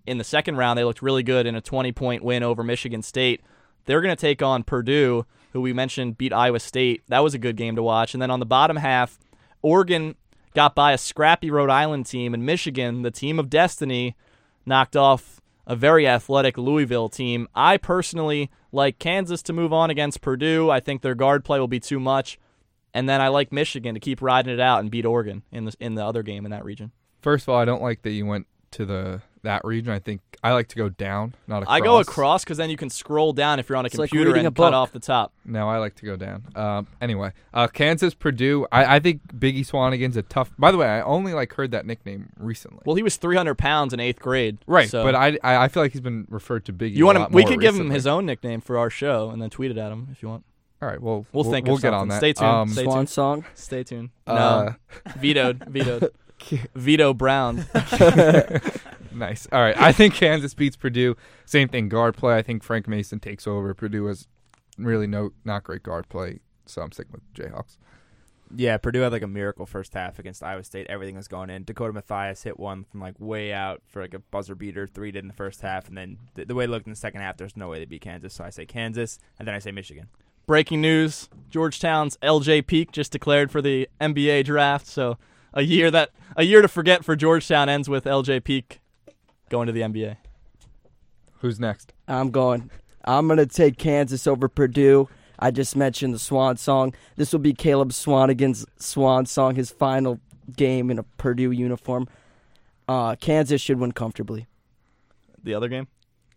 [0.06, 0.78] in the second round.
[0.78, 3.42] They looked really good in a 20 point win over Michigan State.
[3.86, 7.04] They're going to take on Purdue, who we mentioned beat Iowa State.
[7.10, 8.14] That was a good game to watch.
[8.14, 9.20] And then on the bottom half,
[9.62, 10.16] Oregon
[10.54, 14.16] got by a scrappy Rhode Island team, and Michigan, the team of destiny,
[14.66, 17.48] knocked off a very athletic Louisville team.
[17.56, 20.70] I personally like Kansas to move on against Purdue.
[20.70, 22.40] I think their guard play will be too much.
[22.94, 25.76] And then I like Michigan to keep riding it out and beat Oregon in the
[25.80, 26.92] in the other game in that region.
[27.22, 29.92] First of all, I don't like that you went to the that region.
[29.92, 31.76] I think I like to go down, not across.
[31.76, 34.32] I go across because then you can scroll down if you're on a It's computer
[34.32, 35.34] reading and a cut off the top.
[35.46, 36.44] No, I like to go down.
[36.56, 38.68] Um, anyway, uh, Kansas, Purdue.
[38.72, 40.52] I, I think Biggie Swanigan's a tough.
[40.58, 42.82] By the way, I only like heard that nickname recently.
[42.86, 44.58] Well, he was 300 pounds in eighth grade.
[44.66, 46.96] right, so but I, I I feel like he's been referred to Biggie.
[46.96, 47.36] you want lot him?
[47.36, 49.78] We more could give him his own nickname for our show and then tweet it
[49.78, 50.46] at him if you want.
[50.84, 52.18] All right, well, We'll think We'll get on that.
[52.18, 52.50] Stay tuned.
[52.50, 53.10] Um, Stay Swan tuned.
[53.10, 53.46] song.
[53.54, 54.10] Stay tuned.
[54.28, 54.76] uh, No,
[55.16, 55.64] vetoed.
[55.70, 56.12] Vetoed.
[56.76, 57.66] Veto Brown.
[59.14, 59.48] Nice.
[59.52, 59.80] All right.
[59.80, 61.16] I think Kansas beats Purdue.
[61.46, 62.36] Same thing, guard play.
[62.36, 63.74] I think Frank Mason takes over.
[63.74, 64.28] Purdue has
[64.78, 67.78] really no not great guard play, so I'm sticking with Jayhawks.
[68.56, 70.88] Yeah, Purdue had like a miracle first half against Iowa State.
[70.90, 71.64] Everything was going in.
[71.64, 74.88] Dakota Mathias hit one from like way out for like a buzzer beater.
[74.88, 76.98] Three did in the first half, and then the, the way it looked in the
[76.98, 78.34] second half, there's no way they beat Kansas.
[78.34, 80.08] So I say Kansas, and then I say Michigan.
[80.46, 84.88] Breaking news: Georgetown's LJ Peak just declared for the NBA draft.
[84.88, 85.18] So
[85.54, 88.82] a year that a year to forget for Georgetown ends with LJ Peak
[89.50, 90.18] going to the NBA.
[91.40, 91.94] Who's next?
[92.08, 92.70] I'm going.
[93.06, 95.10] I'm gonna take Kansas over Purdue.
[95.40, 96.94] I just mentioned the Swan song.
[97.18, 100.20] This will be Caleb Swanigan's Swan song, his final
[100.56, 102.08] game in a Purdue uniform.
[102.88, 104.48] Uh, Kansas should win comfortably.
[105.44, 105.88] The other game.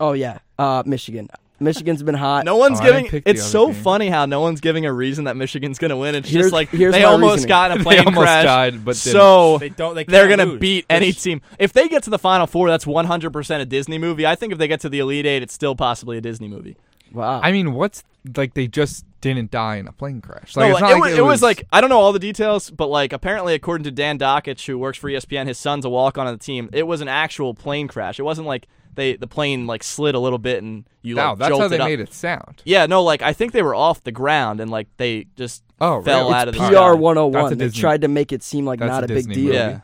[0.01, 1.29] Oh yeah, uh, Michigan.
[1.59, 2.45] Michigan's been hot.
[2.45, 3.23] No one's Oh, giving.
[3.25, 3.75] It's so game.
[3.77, 6.15] funny how no one's giving a reason that Michigan's going to win.
[6.15, 7.49] It's Here's- just like here's they almost reasoning.
[7.49, 8.45] got in a plane almost crash.
[8.45, 9.13] died, but didn't.
[9.13, 9.95] so They don't.
[9.95, 10.61] They they're gonna lose.
[10.61, 11.41] beat any team.
[11.59, 14.27] If they get to the Final Four, that's 100% a Disney movie.
[14.27, 16.77] I think if they get to the Elite Eight, it's still possibly a Disney movie.
[17.13, 17.41] Wow.
[17.43, 18.03] I mean, what's
[18.37, 20.55] like they just didn't die in a plane crash.
[20.57, 22.13] No, Like, it's like, not it, like was, it was like I don't know all
[22.13, 25.85] the details, but like apparently, according to Dan Dakich, who works for ESPN, his son's
[25.85, 26.69] a walk on the team.
[26.73, 28.19] It was an actual plane crash.
[28.19, 31.39] It wasn't like they the plane like slid a little bit and you no, like
[31.39, 31.89] that's how they up.
[31.89, 32.63] made it sound.
[32.65, 36.03] Yeah, no, like I think they were off the ground and like they just Oh,
[36.03, 36.35] fell really?
[36.35, 36.93] out of the PR sky.
[36.95, 37.33] 101.
[37.33, 39.35] That's a They tried to make it seem like that's not a a, big Disney
[39.35, 39.45] deal.
[39.45, 39.55] movie.
[39.57, 39.81] Yeah,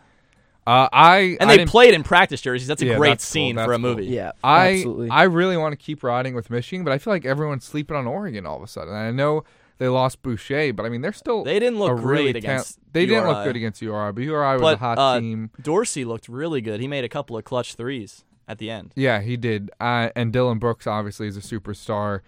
[0.67, 2.67] Uh, I and I they played in practice jerseys.
[2.67, 3.83] That's a Yeah, great that's scene That's for a cool.
[3.97, 4.07] movie.
[4.07, 5.11] Yeah, I absolutely.
[5.11, 8.07] I really want to keep riding with Michigan, but I feel like everyone's sleeping on
[8.07, 8.95] Oregon all of a sudden.
[8.95, 9.45] And I know
[9.79, 12.55] they lost Boucher, but I mean they're still They didn't look a really great count-
[12.63, 12.79] against.
[12.93, 15.51] They didn't look good against URI, but URI was But, a hot uh, team.
[15.61, 16.81] Dorsey looked really good.
[16.81, 18.93] He made a couple of clutch threes at the end.
[18.97, 19.71] Yeah, he did.
[19.81, 22.21] Uh, and Dillon Brooks obviously is a superstar.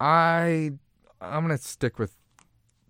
[0.00, 0.72] I
[1.20, 2.16] I'm gonna stick with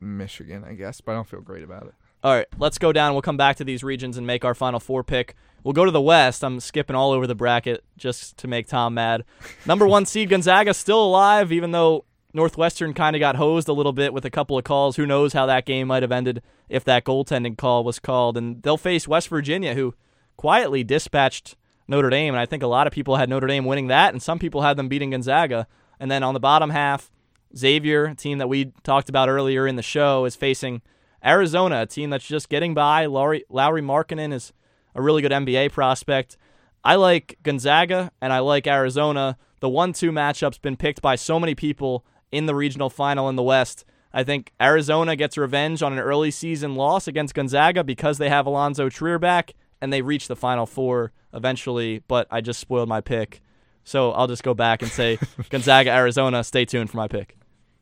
[0.01, 1.95] Michigan, I guess, but I don't feel great about it.
[2.23, 3.13] All right, let's go down.
[3.13, 5.35] We'll come back to these regions and make our final four pick.
[5.65, 6.45] We'll go to the West.
[6.45, 9.25] I'm skipping all over the bracket just to make Tom mad.
[9.67, 13.93] Number one seed Gonzaga still alive, even though Northwestern kind of got hosed a little
[13.93, 14.97] bit with a couple of calls.
[14.97, 18.37] Who knows how that game might have ended if that goaltending call was called?
[18.37, 19.95] And they'll face West Virginia, who
[20.37, 21.57] quietly dispatched
[21.91, 22.33] Notre Dame.
[22.33, 24.63] And I think a lot of people had Notre Dame winning that, and some people
[24.63, 25.67] had them beating Gonzaga.
[25.99, 27.11] And then on the bottom half,
[27.55, 30.81] Xavier, a team that we talked about earlier in the show, is facing
[31.23, 33.07] Arizona, a team that's just getting by.
[33.07, 34.53] Lauri, Lauri Markkanen is
[34.95, 36.37] a really good NBA prospect.
[36.83, 39.37] I like Gonzaga and I like Arizona.
[39.59, 43.37] The 1 2 matchup's been picked by so many people in the regional final in
[43.37, 43.85] the West.
[44.13, 48.47] I think Arizona gets revenge on an early season loss against Gonzaga because they have
[48.47, 53.01] Allonzo Trier back and they reach the Final Four eventually, but I just spoiled my
[53.01, 53.41] pick.
[53.85, 55.19] So I'll just go back and say
[55.51, 56.45] Gonzaga, Arizona.
[56.45, 57.37] Stay tuned for my pick.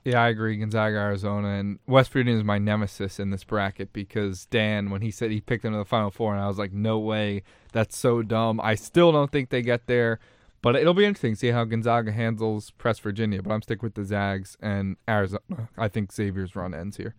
[0.04, 0.56] Yeah, I agree.
[0.56, 5.10] Gonzaga, Arizona, and West Virginia is my nemesis in this bracket because Dan, when he
[5.10, 7.96] said he picked them to the Final Four, and I was like, no way, that's
[7.96, 8.60] so dumb.
[8.62, 10.18] I still don't think they get there,
[10.62, 13.42] but it'll be interesting to see how Gonzaga handles Press Virginia.
[13.42, 15.68] But I'm sticking with the Zags and Arizona.
[15.76, 17.14] I think Xavier's run ends here.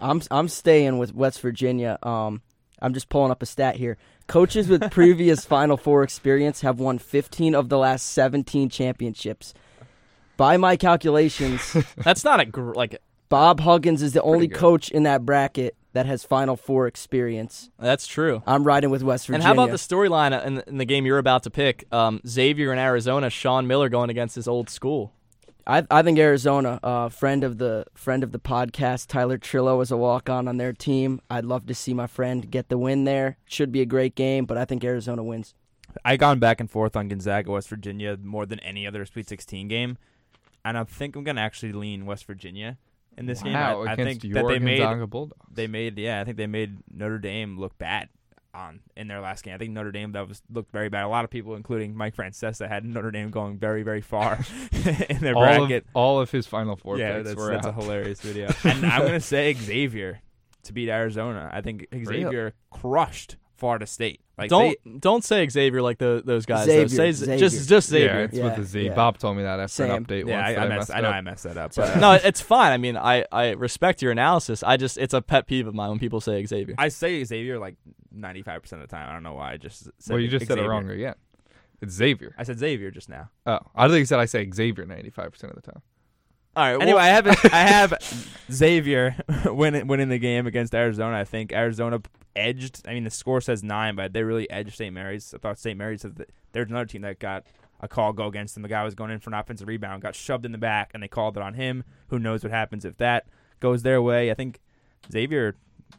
[0.00, 1.98] I'm I'm staying with West Virginia.
[2.02, 2.42] Um,
[2.80, 3.96] I'm just pulling up a stat here.
[4.26, 9.54] Coaches with previous Final Four experience have won 15 of the last 17 championships.
[10.36, 14.56] By my calculations, That's not a gr- like Bob Huggins is the only good.
[14.58, 17.70] coach in that bracket that has Final Four experience.
[17.78, 18.42] That's true.
[18.46, 19.48] I'm riding with West Virginia.
[19.48, 21.86] And how about the storyline in, in the game you're about to pick?
[21.92, 25.12] Um, Xavier in Arizona, Sean Miller going against his old school.
[25.68, 29.90] I, I think Arizona, uh, friend of the friend of the podcast, Tyler Trillo is
[29.90, 31.20] a walk on on their team.
[31.28, 33.36] I'd love to see my friend get the win there.
[33.44, 35.54] Should be a great game, but I think Arizona wins.
[36.06, 39.68] I gone back and forth on Gonzaga, West Virginia more than any other Sweet 16
[39.68, 39.98] game,
[40.64, 42.78] and I think I'm gonna actually lean West Virginia
[43.18, 43.52] in this game.
[43.52, 45.36] Wow, I, I against think that they made Gonzaga Bulldogs.
[45.52, 48.08] they made yeah, I think they made Notre Dame look bad
[48.54, 49.54] on in their last game.
[49.54, 51.04] I think Notre Dame that was looked very bad.
[51.04, 54.38] A lot of people, including Mike Francesa, had Notre Dame going very very far
[55.08, 55.84] in their all bracket.
[55.84, 58.50] of all of his Final Four yeah, picks that's, were that's a hilarious video.
[58.64, 60.20] and I'm gonna say Xavier
[60.64, 61.50] to beat Arizona.
[61.52, 64.20] I think Xavier crushed Florida State.
[64.38, 66.66] Like don't they, don't say Xavier like the, those guys.
[66.66, 67.38] Xavier, Say Xavier.
[67.38, 68.20] just just Yeah, Xavier.
[68.20, 68.82] it's Yeah, with a Z.
[68.84, 68.94] yeah.
[68.94, 69.90] Bob told me that after Same.
[69.90, 70.46] an update yeah, once.
[70.46, 71.14] I, that I, I messed, messed I know up.
[71.14, 71.72] I messed that up.
[71.72, 71.88] Sorry.
[71.88, 72.70] But no, it's fine.
[72.70, 74.62] I mean, I, I respect your analysis.
[74.62, 76.76] I just it's a pet peeve of mine when people say Xavier.
[76.78, 77.74] I say Xavier like
[78.18, 79.08] 95 percent of the time.
[79.08, 79.52] I don't know why.
[79.52, 81.14] I just said Well, you just said it wrong again.
[81.80, 82.34] It's Xavier.
[82.36, 83.30] I said Xavier just now.
[83.46, 85.82] Oh, I think you said I say Xavier ninety five percent of the time.
[86.56, 86.82] All right.
[86.82, 87.94] Anyway, well, I have I have
[88.50, 91.16] Xavier winning winning the game against Arizona.
[91.16, 92.00] I think Arizona
[92.34, 92.86] edged.
[92.88, 94.92] I mean, the score says nine, but they really edged St.
[94.92, 95.32] Mary's.
[95.34, 95.78] I thought St.
[95.78, 96.02] Mary's.
[96.02, 97.46] Said that there's another team that got
[97.80, 98.62] a call go against them.
[98.62, 101.02] The guy was going in for an offensive rebound, got shoved in the back, and
[101.02, 101.84] they called it on him.
[102.08, 103.26] Who knows what happens if that
[103.60, 104.30] goes their way?
[104.30, 104.60] I think
[105.12, 105.54] Xavier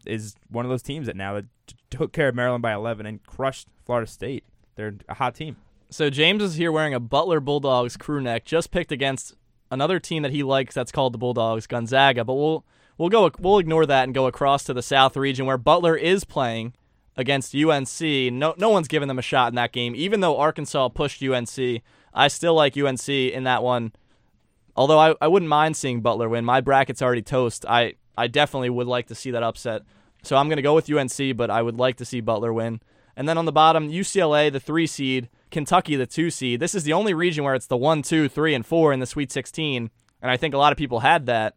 [0.06, 1.46] is one of those teams that now that
[1.90, 4.44] took care of Maryland by 11 and crushed Florida State.
[4.76, 5.58] They're a hot team.
[5.90, 9.36] so James is here wearing a Butler Bulldogs crew neck, just picked against
[9.72, 10.74] another team that he likes.
[10.74, 12.24] That's called the Bulldogs, Gonzaga.
[12.24, 12.66] But we'll
[12.98, 16.24] we'll go we'll ignore that and go across to the South region where Butler is
[16.24, 16.74] playing
[17.18, 18.02] against UNC.
[18.34, 21.82] No no one's given them a shot in that game, even though Arkansas pushed UNC.
[22.14, 23.94] I still like UNC in that one.
[24.76, 26.46] Although I, I wouldn't mind seeing Butler win.
[26.46, 27.66] My bracket's already toast.
[27.68, 29.84] I, I definitely would like to see that upset.
[30.24, 32.82] So I'm going to go with UNC, but I would like to see Butler win.
[33.16, 36.60] And then on the bottom, UCLA, the three seed, Kentucky, the two seed.
[36.60, 39.06] This is the only region where it's the one, two, three, and four in the
[39.06, 39.90] Sweet 16.
[40.22, 41.56] And I think a lot of people had that.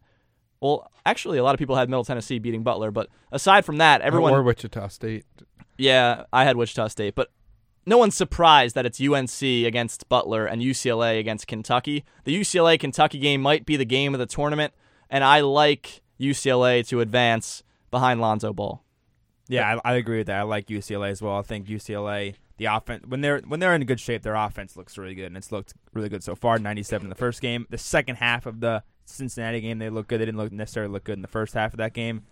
[0.60, 2.92] Well, actually, a lot of people had Middle Tennessee beating Butler.
[2.92, 4.32] But aside from that, everyone.
[4.32, 5.26] or Wichita State.
[5.76, 7.30] Yeah, I had Wichita State, but
[7.84, 12.04] no one's surprised that it's UNC against Butler and UCLA against Kentucky.
[12.24, 14.72] The UCLA Kentucky game might be the game of the tournament,
[15.10, 18.82] and I like UCLA to advance behind Lonzo Ball.
[19.48, 20.38] Yeah, I, I agree with that.
[20.38, 21.36] I like UCLA as well.
[21.36, 24.96] I think UCLA, the offense when they're when they're in good shape, their offense looks
[24.96, 26.58] really good, and it's looked really good so far.
[26.58, 27.66] Ninety seven in the first game.
[27.68, 30.20] The second half of the Cincinnati game, they look good.
[30.20, 32.22] They didn't look necessarily look good in the first half of that game.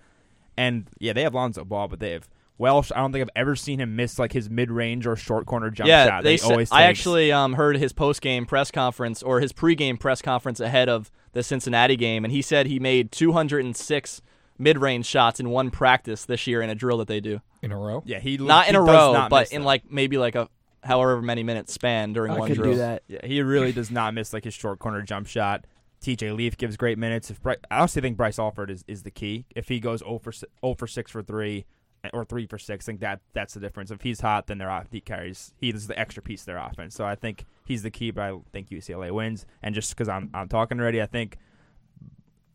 [0.57, 2.93] And yeah, they have Lonzo Ball, but they have Welsh.
[2.95, 5.71] I don't think I've ever seen him miss like his mid range or short corner
[5.71, 6.23] jump yeah, shot.
[6.23, 6.71] they They said, always.
[6.73, 7.01] I takes.
[7.01, 11.11] actually um, heard his post game press conference or his pregame press conference ahead of
[11.33, 14.23] the Cincinnati game, and he said he made 206
[14.59, 17.41] mid range shots in one practice this year in a drill that they do.
[17.63, 18.03] In a row?
[18.07, 20.49] Yeah, he Not in a row, but in like maybe like a
[20.83, 22.73] however many minutes span during I one could drill.
[22.73, 23.03] do that.
[23.07, 25.67] Yeah, he really does not miss like his short corner jump shot.
[26.03, 27.31] TJ Leaf gives great minutes.
[27.31, 29.45] If Bry- I honestly think Bryce Alford is, is the key.
[29.55, 30.47] If he goes 0 for, 0
[30.79, 31.67] for 6 for 3
[32.13, 33.91] or 3 for 6, I think that that's the difference.
[33.91, 36.59] If he's hot, then their off- he carries he is the extra piece of their
[36.59, 36.95] offense.
[36.95, 39.47] So I think he's the key, but I think UCLA wins.
[39.63, 41.39] And just because I'm I'm talking already, I think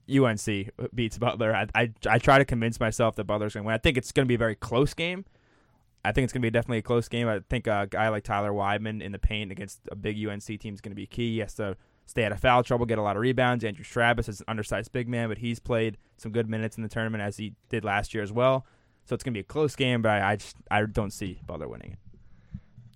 [0.09, 1.55] UNC beats Butler.
[1.55, 3.75] I, I I try to convince myself that Butler's going to win.
[3.75, 5.25] I think it's going to be a very close game.
[6.03, 7.27] I think it's going to be definitely a close game.
[7.27, 10.75] I think a guy like Tyler Wideman in the paint against a big UNC team
[10.75, 11.33] is going to be key.
[11.33, 13.63] He has to stay out of foul trouble, get a lot of rebounds.
[13.63, 16.89] Andrew Travis is an undersized big man, but he's played some good minutes in the
[16.89, 18.67] tournament as he did last year as well.
[19.05, 21.39] So it's going to be a close game, but I, I just I don't see
[21.45, 21.99] Butler winning it.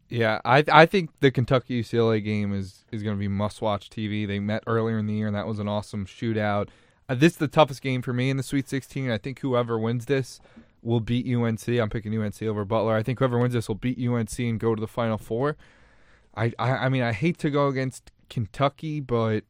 [0.10, 3.90] Yeah, I I think the Kentucky UCLA game is is going to be must watch
[3.90, 4.28] TV.
[4.28, 6.70] They met earlier in the year, and that was an awesome shootout.
[7.08, 9.10] Uh, this is the toughest game for me in the Sweet 16.
[9.10, 10.40] I think whoever wins this
[10.82, 11.68] will beat UNC.
[11.68, 12.96] I'm picking UNC over Butler.
[12.96, 15.58] I think whoever wins this will beat UNC and go to the Final Four.
[16.36, 19.44] I I, I mean I hate to go against Kentucky, but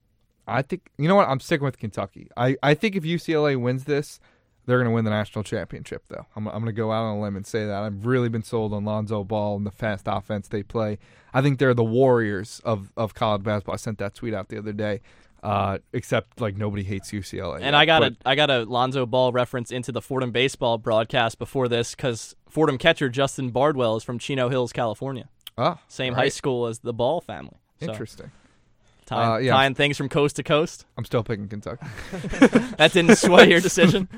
[0.46, 2.28] I think you know what I'm sticking with Kentucky.
[2.36, 4.20] I I think if UCLA wins this.
[4.70, 6.28] They're going to win the national championship, though.
[6.36, 7.82] I'm, I'm going to go out on a limb and say that.
[7.82, 11.00] I've really been sold on Lonzo Ball and the fast offense they play.
[11.34, 13.74] I think they're the Warriors of, of college basketball.
[13.74, 15.02] I sent that tweet out the other day.
[15.42, 17.56] Uh, except like nobody hates UCLA.
[17.56, 17.74] And yet.
[17.74, 21.40] I got But a I got a Lonzo Ball reference into the Fordham baseball broadcast
[21.40, 26.24] before this because Fordham catcher Justin Bardwell is from Chino Hills, California, oh, same right.
[26.24, 27.56] high school as the Ball family.
[27.80, 28.32] So, Interesting.
[29.06, 29.54] tying, Uh, yeah.
[29.54, 30.86] tying things from coast to coast.
[30.98, 31.88] I'm still picking Kentucky.
[32.78, 34.10] That didn't sway your decision.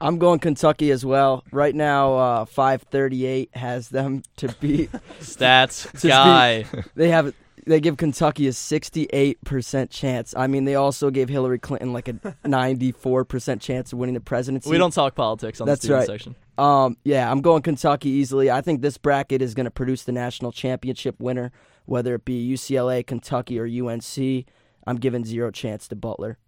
[0.00, 1.44] I'm going Kentucky as well.
[1.50, 4.90] Right now, uh, 538 has them to beat.
[5.20, 6.66] Stats be- guy.
[6.94, 7.34] They have
[7.66, 10.34] they give Kentucky a 68% chance.
[10.36, 12.12] I mean, they also gave Hillary Clinton like a
[12.44, 14.68] 94% chance of winning the presidency.
[14.70, 16.06] We don't talk politics on That's the student right.
[16.06, 16.36] section.
[16.58, 18.50] Um, yeah, I'm going Kentucky easily.
[18.50, 21.52] I think this bracket is going to produce the national championship winner,
[21.86, 24.46] whether it be UCLA, Kentucky, or UNC.
[24.86, 26.38] I'm giving zero chance to Butler.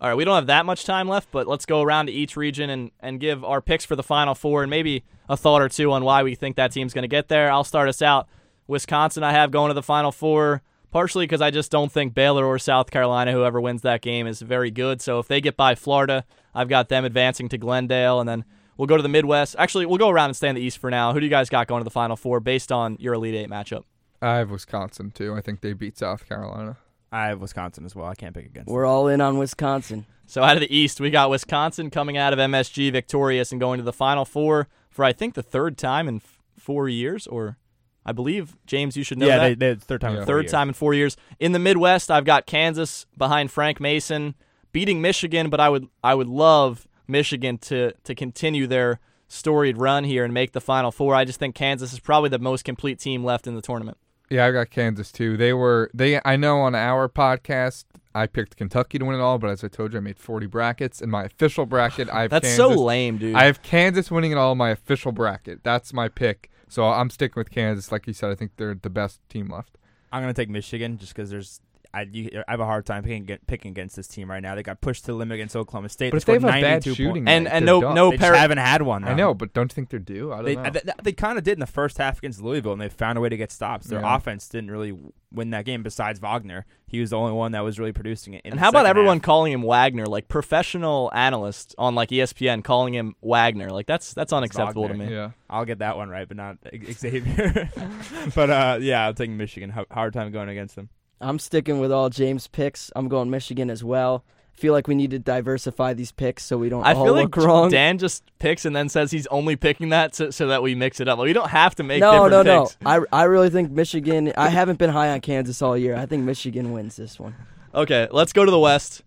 [0.00, 2.34] All right, we don't have that much time left, but let's go around to each
[2.34, 5.68] region and, and give our picks for the Final Four and maybe a thought or
[5.68, 7.50] two on why we think that team's going to get there.
[7.52, 8.26] I'll start us out.
[8.66, 12.46] Wisconsin, I have going to the Final Four, partially because I just don't think Baylor
[12.46, 15.02] or South Carolina, whoever wins that game, is very good.
[15.02, 18.46] So if they get by Florida, I've got them advancing to Glendale, and then
[18.78, 19.54] we'll go to the Midwest.
[19.58, 21.12] Actually, we'll go around and stay in the East for now.
[21.12, 23.50] Who do you guys got going to the Final Four based on your Elite Eight
[23.50, 23.84] matchup?
[24.22, 25.34] I have Wisconsin too.
[25.34, 26.78] I think they beat South Carolina.
[27.12, 28.06] I have Wisconsin as well.
[28.06, 28.68] I can't pick against.
[28.70, 30.06] We're all in on Wisconsin.
[30.26, 33.78] So out of the East, we got Wisconsin coming out of MSG victorious and going
[33.78, 37.58] to the Final Four for I think the third time in f- four years, or
[38.06, 39.58] I believe James, you should know yeah, that.
[39.58, 40.12] they, they third time.
[40.14, 40.20] Yeah.
[40.20, 40.52] in four third years.
[40.52, 41.16] time in four years.
[41.40, 44.34] In the Midwest, I've got Kansas behind Frank Mason
[44.72, 50.04] beating Michigan, but I would I would love Michigan to to continue their storied run
[50.04, 51.14] here and make the Final Four.
[51.14, 53.96] I just think Kansas is probably the most complete team left in the tournament.
[54.30, 55.36] Yeah, I got Kansas too.
[55.36, 56.20] They were they.
[56.24, 59.68] I know on our podcast I picked Kentucky to win it all, but as I
[59.68, 62.08] told you, I made forty brackets in my official bracket.
[62.08, 63.34] I have That's Kansas, so lame, dude.
[63.34, 65.64] I have Kansas winning it all in my official bracket.
[65.64, 66.50] That's my pick.
[66.68, 67.90] So I'm sticking with Kansas.
[67.90, 69.76] Like you said, I think they're the best team left.
[70.12, 71.60] I'm gonna take Michigan just because there's.
[71.92, 74.54] I, you, I have a hard time picking, picking against this team right now.
[74.54, 76.10] They got pushed to the limit against Oklahoma State.
[76.12, 77.30] But if they they have scored a bad 92 shooting points.
[77.30, 77.94] And- and no- done.
[77.94, 79.04] no They par- just haven't had one.
[79.04, 80.32] I know, but don't you think they're due?
[80.32, 80.70] I don't They, know.
[80.70, 83.20] they, they kind of did in the first half against Louisville, and they found a
[83.20, 83.86] way to get stops.
[83.88, 84.14] Their Yeah.
[84.16, 84.96] offense didn't really
[85.32, 85.82] win that game.
[85.82, 88.42] Besides Wagner, he was the only one that was really producing it.
[88.44, 89.22] In and the how about everyone half.
[89.24, 93.70] calling him Wagner, like professional analysts on like ESPN calling him Wagner?
[93.70, 95.10] Like that's that's unacceptable to me.
[95.12, 95.30] yeah.
[95.48, 96.58] I'll get that one right, but not
[96.92, 97.68] Xavier.
[98.34, 99.72] but uh, yeah, I'm taking Michigan.
[99.76, 100.88] H- Hard time going against them.
[101.20, 102.90] I'm sticking with all James picks.
[102.96, 104.24] I'm going Michigan as well.
[104.52, 107.70] feel like we need to diversify these picks so we don't I feel like wrong.
[107.70, 111.00] Dan just picks and then says he's only picking that so, so that we mix
[111.00, 111.18] it up.
[111.18, 112.76] Like, we don't have to make no, different no, picks.
[112.80, 112.90] no.
[112.90, 114.32] I, I really think Michigan.
[114.36, 115.96] I haven't been high on Kansas all year.
[115.96, 117.34] I think Michigan wins this one.
[117.74, 119.02] Okay, let's go to the West.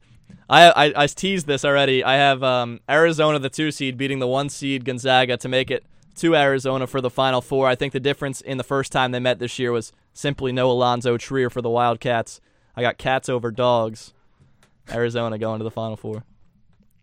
[0.50, 2.04] I, I I teased this already.
[2.04, 5.84] I have um, Arizona, the two seed, beating the one seed Gonzaga to make it
[6.16, 7.68] to Arizona for the Final Four.
[7.68, 10.70] I think the difference in the first time they met this year was simply no
[10.70, 12.40] Allonzo Trier for the Wildcats.
[12.76, 14.14] I got cats over dogs.
[14.92, 16.24] Arizona going to the Final Four.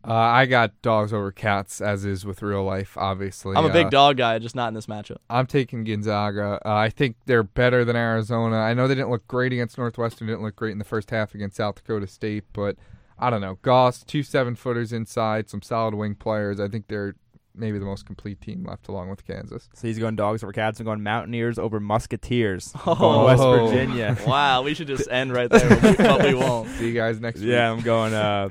[0.02, 2.96] Uh, I got dogs over cats, as is with real life.
[2.96, 5.18] Obviously, I'm a big Uh, dog guy, just not in this matchup.
[5.28, 6.58] I'm taking Gonzaga.
[6.64, 8.56] Uh, I think they're better than Arizona.
[8.56, 10.26] I know they didn't look great against Northwestern.
[10.28, 12.76] Didn't look great in the first half against South Dakota State, but
[13.18, 13.58] I don't know.
[13.60, 16.60] Goss, two seven footers inside, some solid wing players.
[16.60, 17.16] I think they're
[17.54, 19.68] maybe the most complete team left, along with Kansas.
[19.74, 22.72] So he's going dogs over cats and going Mountaineers over Musketeers.
[22.86, 22.94] Oh.
[23.00, 24.16] Going West Virginia.
[24.26, 26.68] wow, we should just end right there, but we, but we won't.
[26.70, 27.48] See you guys next week.
[27.50, 28.50] yeah, I'm going uh,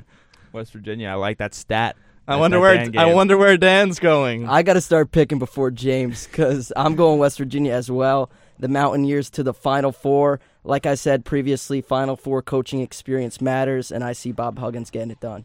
[0.52, 1.08] West Virginia.
[1.08, 1.96] I like that stat.
[2.28, 4.48] I That- wonder where I wonder where Dan's going.
[4.48, 8.30] I got to start picking before James because I'm going West Virginia as well.
[8.58, 10.38] The Mountaineers to the Final Four.
[10.62, 15.10] Like I said previously, Final Four coaching experience matters, and I see Bob Huggins getting
[15.10, 15.44] it done.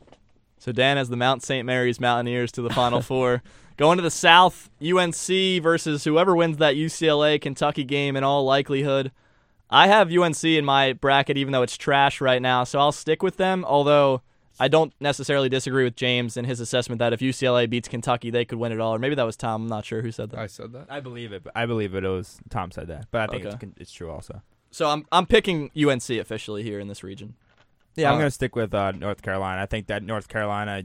[0.66, 1.64] So Dan has the Mount St.
[1.64, 3.44] Mary's Mountaineers to the Final Four.
[3.78, 9.12] Going to the South, UNC versus whoever wins that UCLA Kentucky game in all likelihood.
[9.70, 13.22] I have UNC in my bracket, even though it's trash right now, so I'll stick
[13.22, 13.64] with them.
[13.64, 14.24] Although
[14.60, 18.44] I don't necessarily disagree with James in his assessment that if UCLA beats Kentucky, they
[18.44, 18.96] could win it all.
[18.96, 19.64] Or maybe that was Tom.
[19.64, 20.40] I'm not sure who said that.
[20.40, 20.88] I said that.
[20.90, 21.46] I believe it.
[21.56, 22.04] I believe it.
[22.04, 23.68] It was Tom said that, but I think Okay.
[23.68, 24.42] it's, it's true also.
[24.72, 27.36] So I'm I'm picking UNC officially here in this region.
[27.96, 29.62] Yeah, I'm Uh, going to stick with uh, North Carolina.
[29.62, 30.84] I think that North Carolina,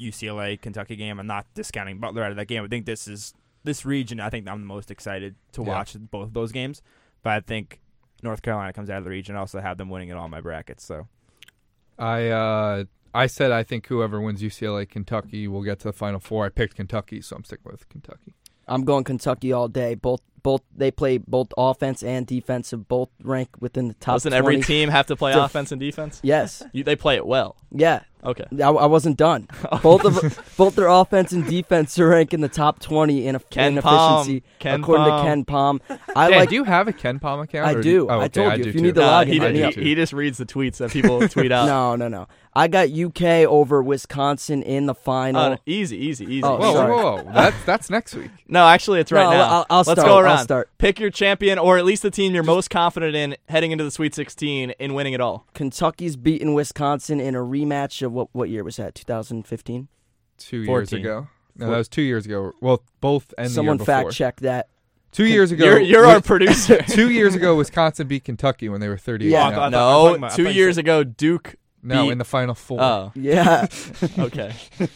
[0.00, 1.18] UCLA, Kentucky game.
[1.18, 2.64] I'm not discounting Butler out of that game.
[2.64, 4.20] I think this is this region.
[4.20, 5.68] I think I'm the most excited to Yeah.
[5.68, 6.82] watch both of those games.
[7.22, 7.80] But I think
[8.22, 9.36] North Carolina comes out of the region.
[9.36, 10.84] I also have them winning in all my brackets.
[10.84, 11.08] So
[11.98, 16.20] I uh, I said I think whoever wins UCLA Kentucky will get to the Final
[16.20, 16.46] Four.
[16.46, 18.34] I picked Kentucky, so I'm sticking with Kentucky.
[18.66, 19.94] I'm going Kentucky all day.
[19.94, 22.86] Both both they play both offense and defensive.
[22.86, 24.14] Both rank within the top.
[24.14, 24.66] Doesn't every 20.
[24.66, 26.20] team have to play Def- offense and defense?
[26.22, 26.62] Yes.
[26.72, 27.56] You, they play it well.
[27.72, 28.02] Yeah.
[28.24, 28.44] Okay.
[28.62, 29.48] I, I wasn't done.
[29.82, 33.72] Both of both their offense and defense are rank in the top 20 in, Ken
[33.72, 35.80] in efficiency Ken according Palm.
[35.80, 35.98] to KenPom.
[36.16, 37.66] I Dan, like do you have a KenPom account?
[37.76, 38.08] I do.
[38.08, 38.86] oh, I told I you, do if you too.
[38.86, 41.28] need the Nah, login, he, hit me he, he just reads the tweets that people
[41.28, 41.66] tweet out.
[41.66, 42.28] No, no, no.
[42.56, 45.40] I got UK over Wisconsin in the final.
[45.40, 46.44] Uh, easy, easy, easy.
[46.44, 46.92] Oh, Whoa, whoa, sorry.
[46.92, 47.32] whoa, whoa!
[47.32, 48.30] That's that's next week.
[48.46, 49.40] No, actually, it's right No, now.
[49.42, 50.06] I'll- I'll Let's start.
[50.06, 50.44] go I'll around.
[50.44, 50.68] start.
[50.78, 53.90] Pick your champion, or at least the team you're most confident in heading into the
[53.90, 55.46] Sweet 16 in winning it all.
[55.54, 58.94] Kentucky's beaten Wisconsin in a rematch of what what year was that?
[58.94, 59.88] 2015.
[60.38, 60.98] Two 14.
[60.98, 61.28] years ago.
[61.56, 62.52] No, that was two years ago.
[62.60, 64.68] Well, both and Someone the year fact check that.
[65.12, 66.78] Two years ago, You're, you're our producer.
[66.88, 69.30] two years ago, Wisconsin beat Kentucky when they were 38.
[69.30, 69.38] Yeah.
[69.38, 71.54] Oh, I thought- I thought- I was no, about- two years said- ago, Duke.
[71.84, 72.82] no, beat- in the final four.
[72.82, 73.68] Oh, Yeah.
[74.18, 74.52] okay.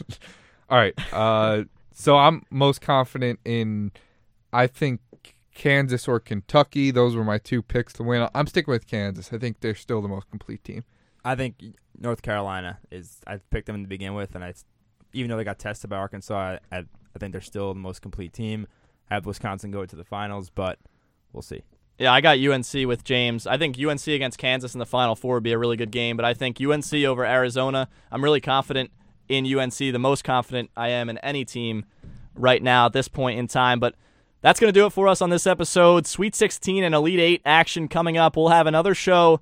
[0.71, 0.95] All right.
[1.13, 3.93] Uh, so I'm most confident in,
[4.53, 5.01] I think
[5.55, 6.91] Kansas or Kentucky.
[6.91, 8.29] Those were my two picks to win.
[8.35, 9.33] I'm sticking with Kansas.
[9.33, 10.83] I think they're still the most complete team.
[11.25, 11.63] I think
[11.99, 13.21] North Carolina is.
[13.27, 14.55] I picked them to begin with, and I,
[15.13, 18.03] even though they got tested by Arkansas, I, I, I think they're still the most
[18.03, 18.67] complete team.
[19.11, 20.79] I have Wisconsin go to the finals, but
[21.33, 21.63] we'll see.
[21.99, 23.47] Yeah, I got UNC with James.
[23.47, 26.17] I think UNC against Kansas in the Final Four would be a really good game,
[26.17, 27.89] but I think UNC over Arizona.
[28.13, 28.91] I'm really confident
[29.29, 31.85] in UNC, the most confident I am in any team
[32.35, 33.81] right now at this point in time.
[33.81, 33.95] But
[34.41, 36.07] that's going to do it for us on this episode.
[36.07, 38.37] Sweet 16 and Elite 8 action coming up.
[38.37, 39.41] We'll have another show.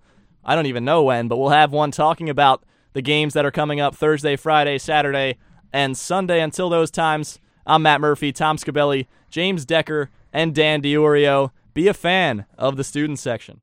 [0.48, 3.50] I don't even know when, but we'll have one talking about the games that are
[3.50, 5.38] coming up Thursday, Friday, Saturday,
[5.72, 6.40] and Sunday.
[6.40, 11.50] Until those times, I'm Matt Murphy, Tom Scabelli, James Decker, and Dan Diorio.
[11.74, 13.60] Be a fan of the student section.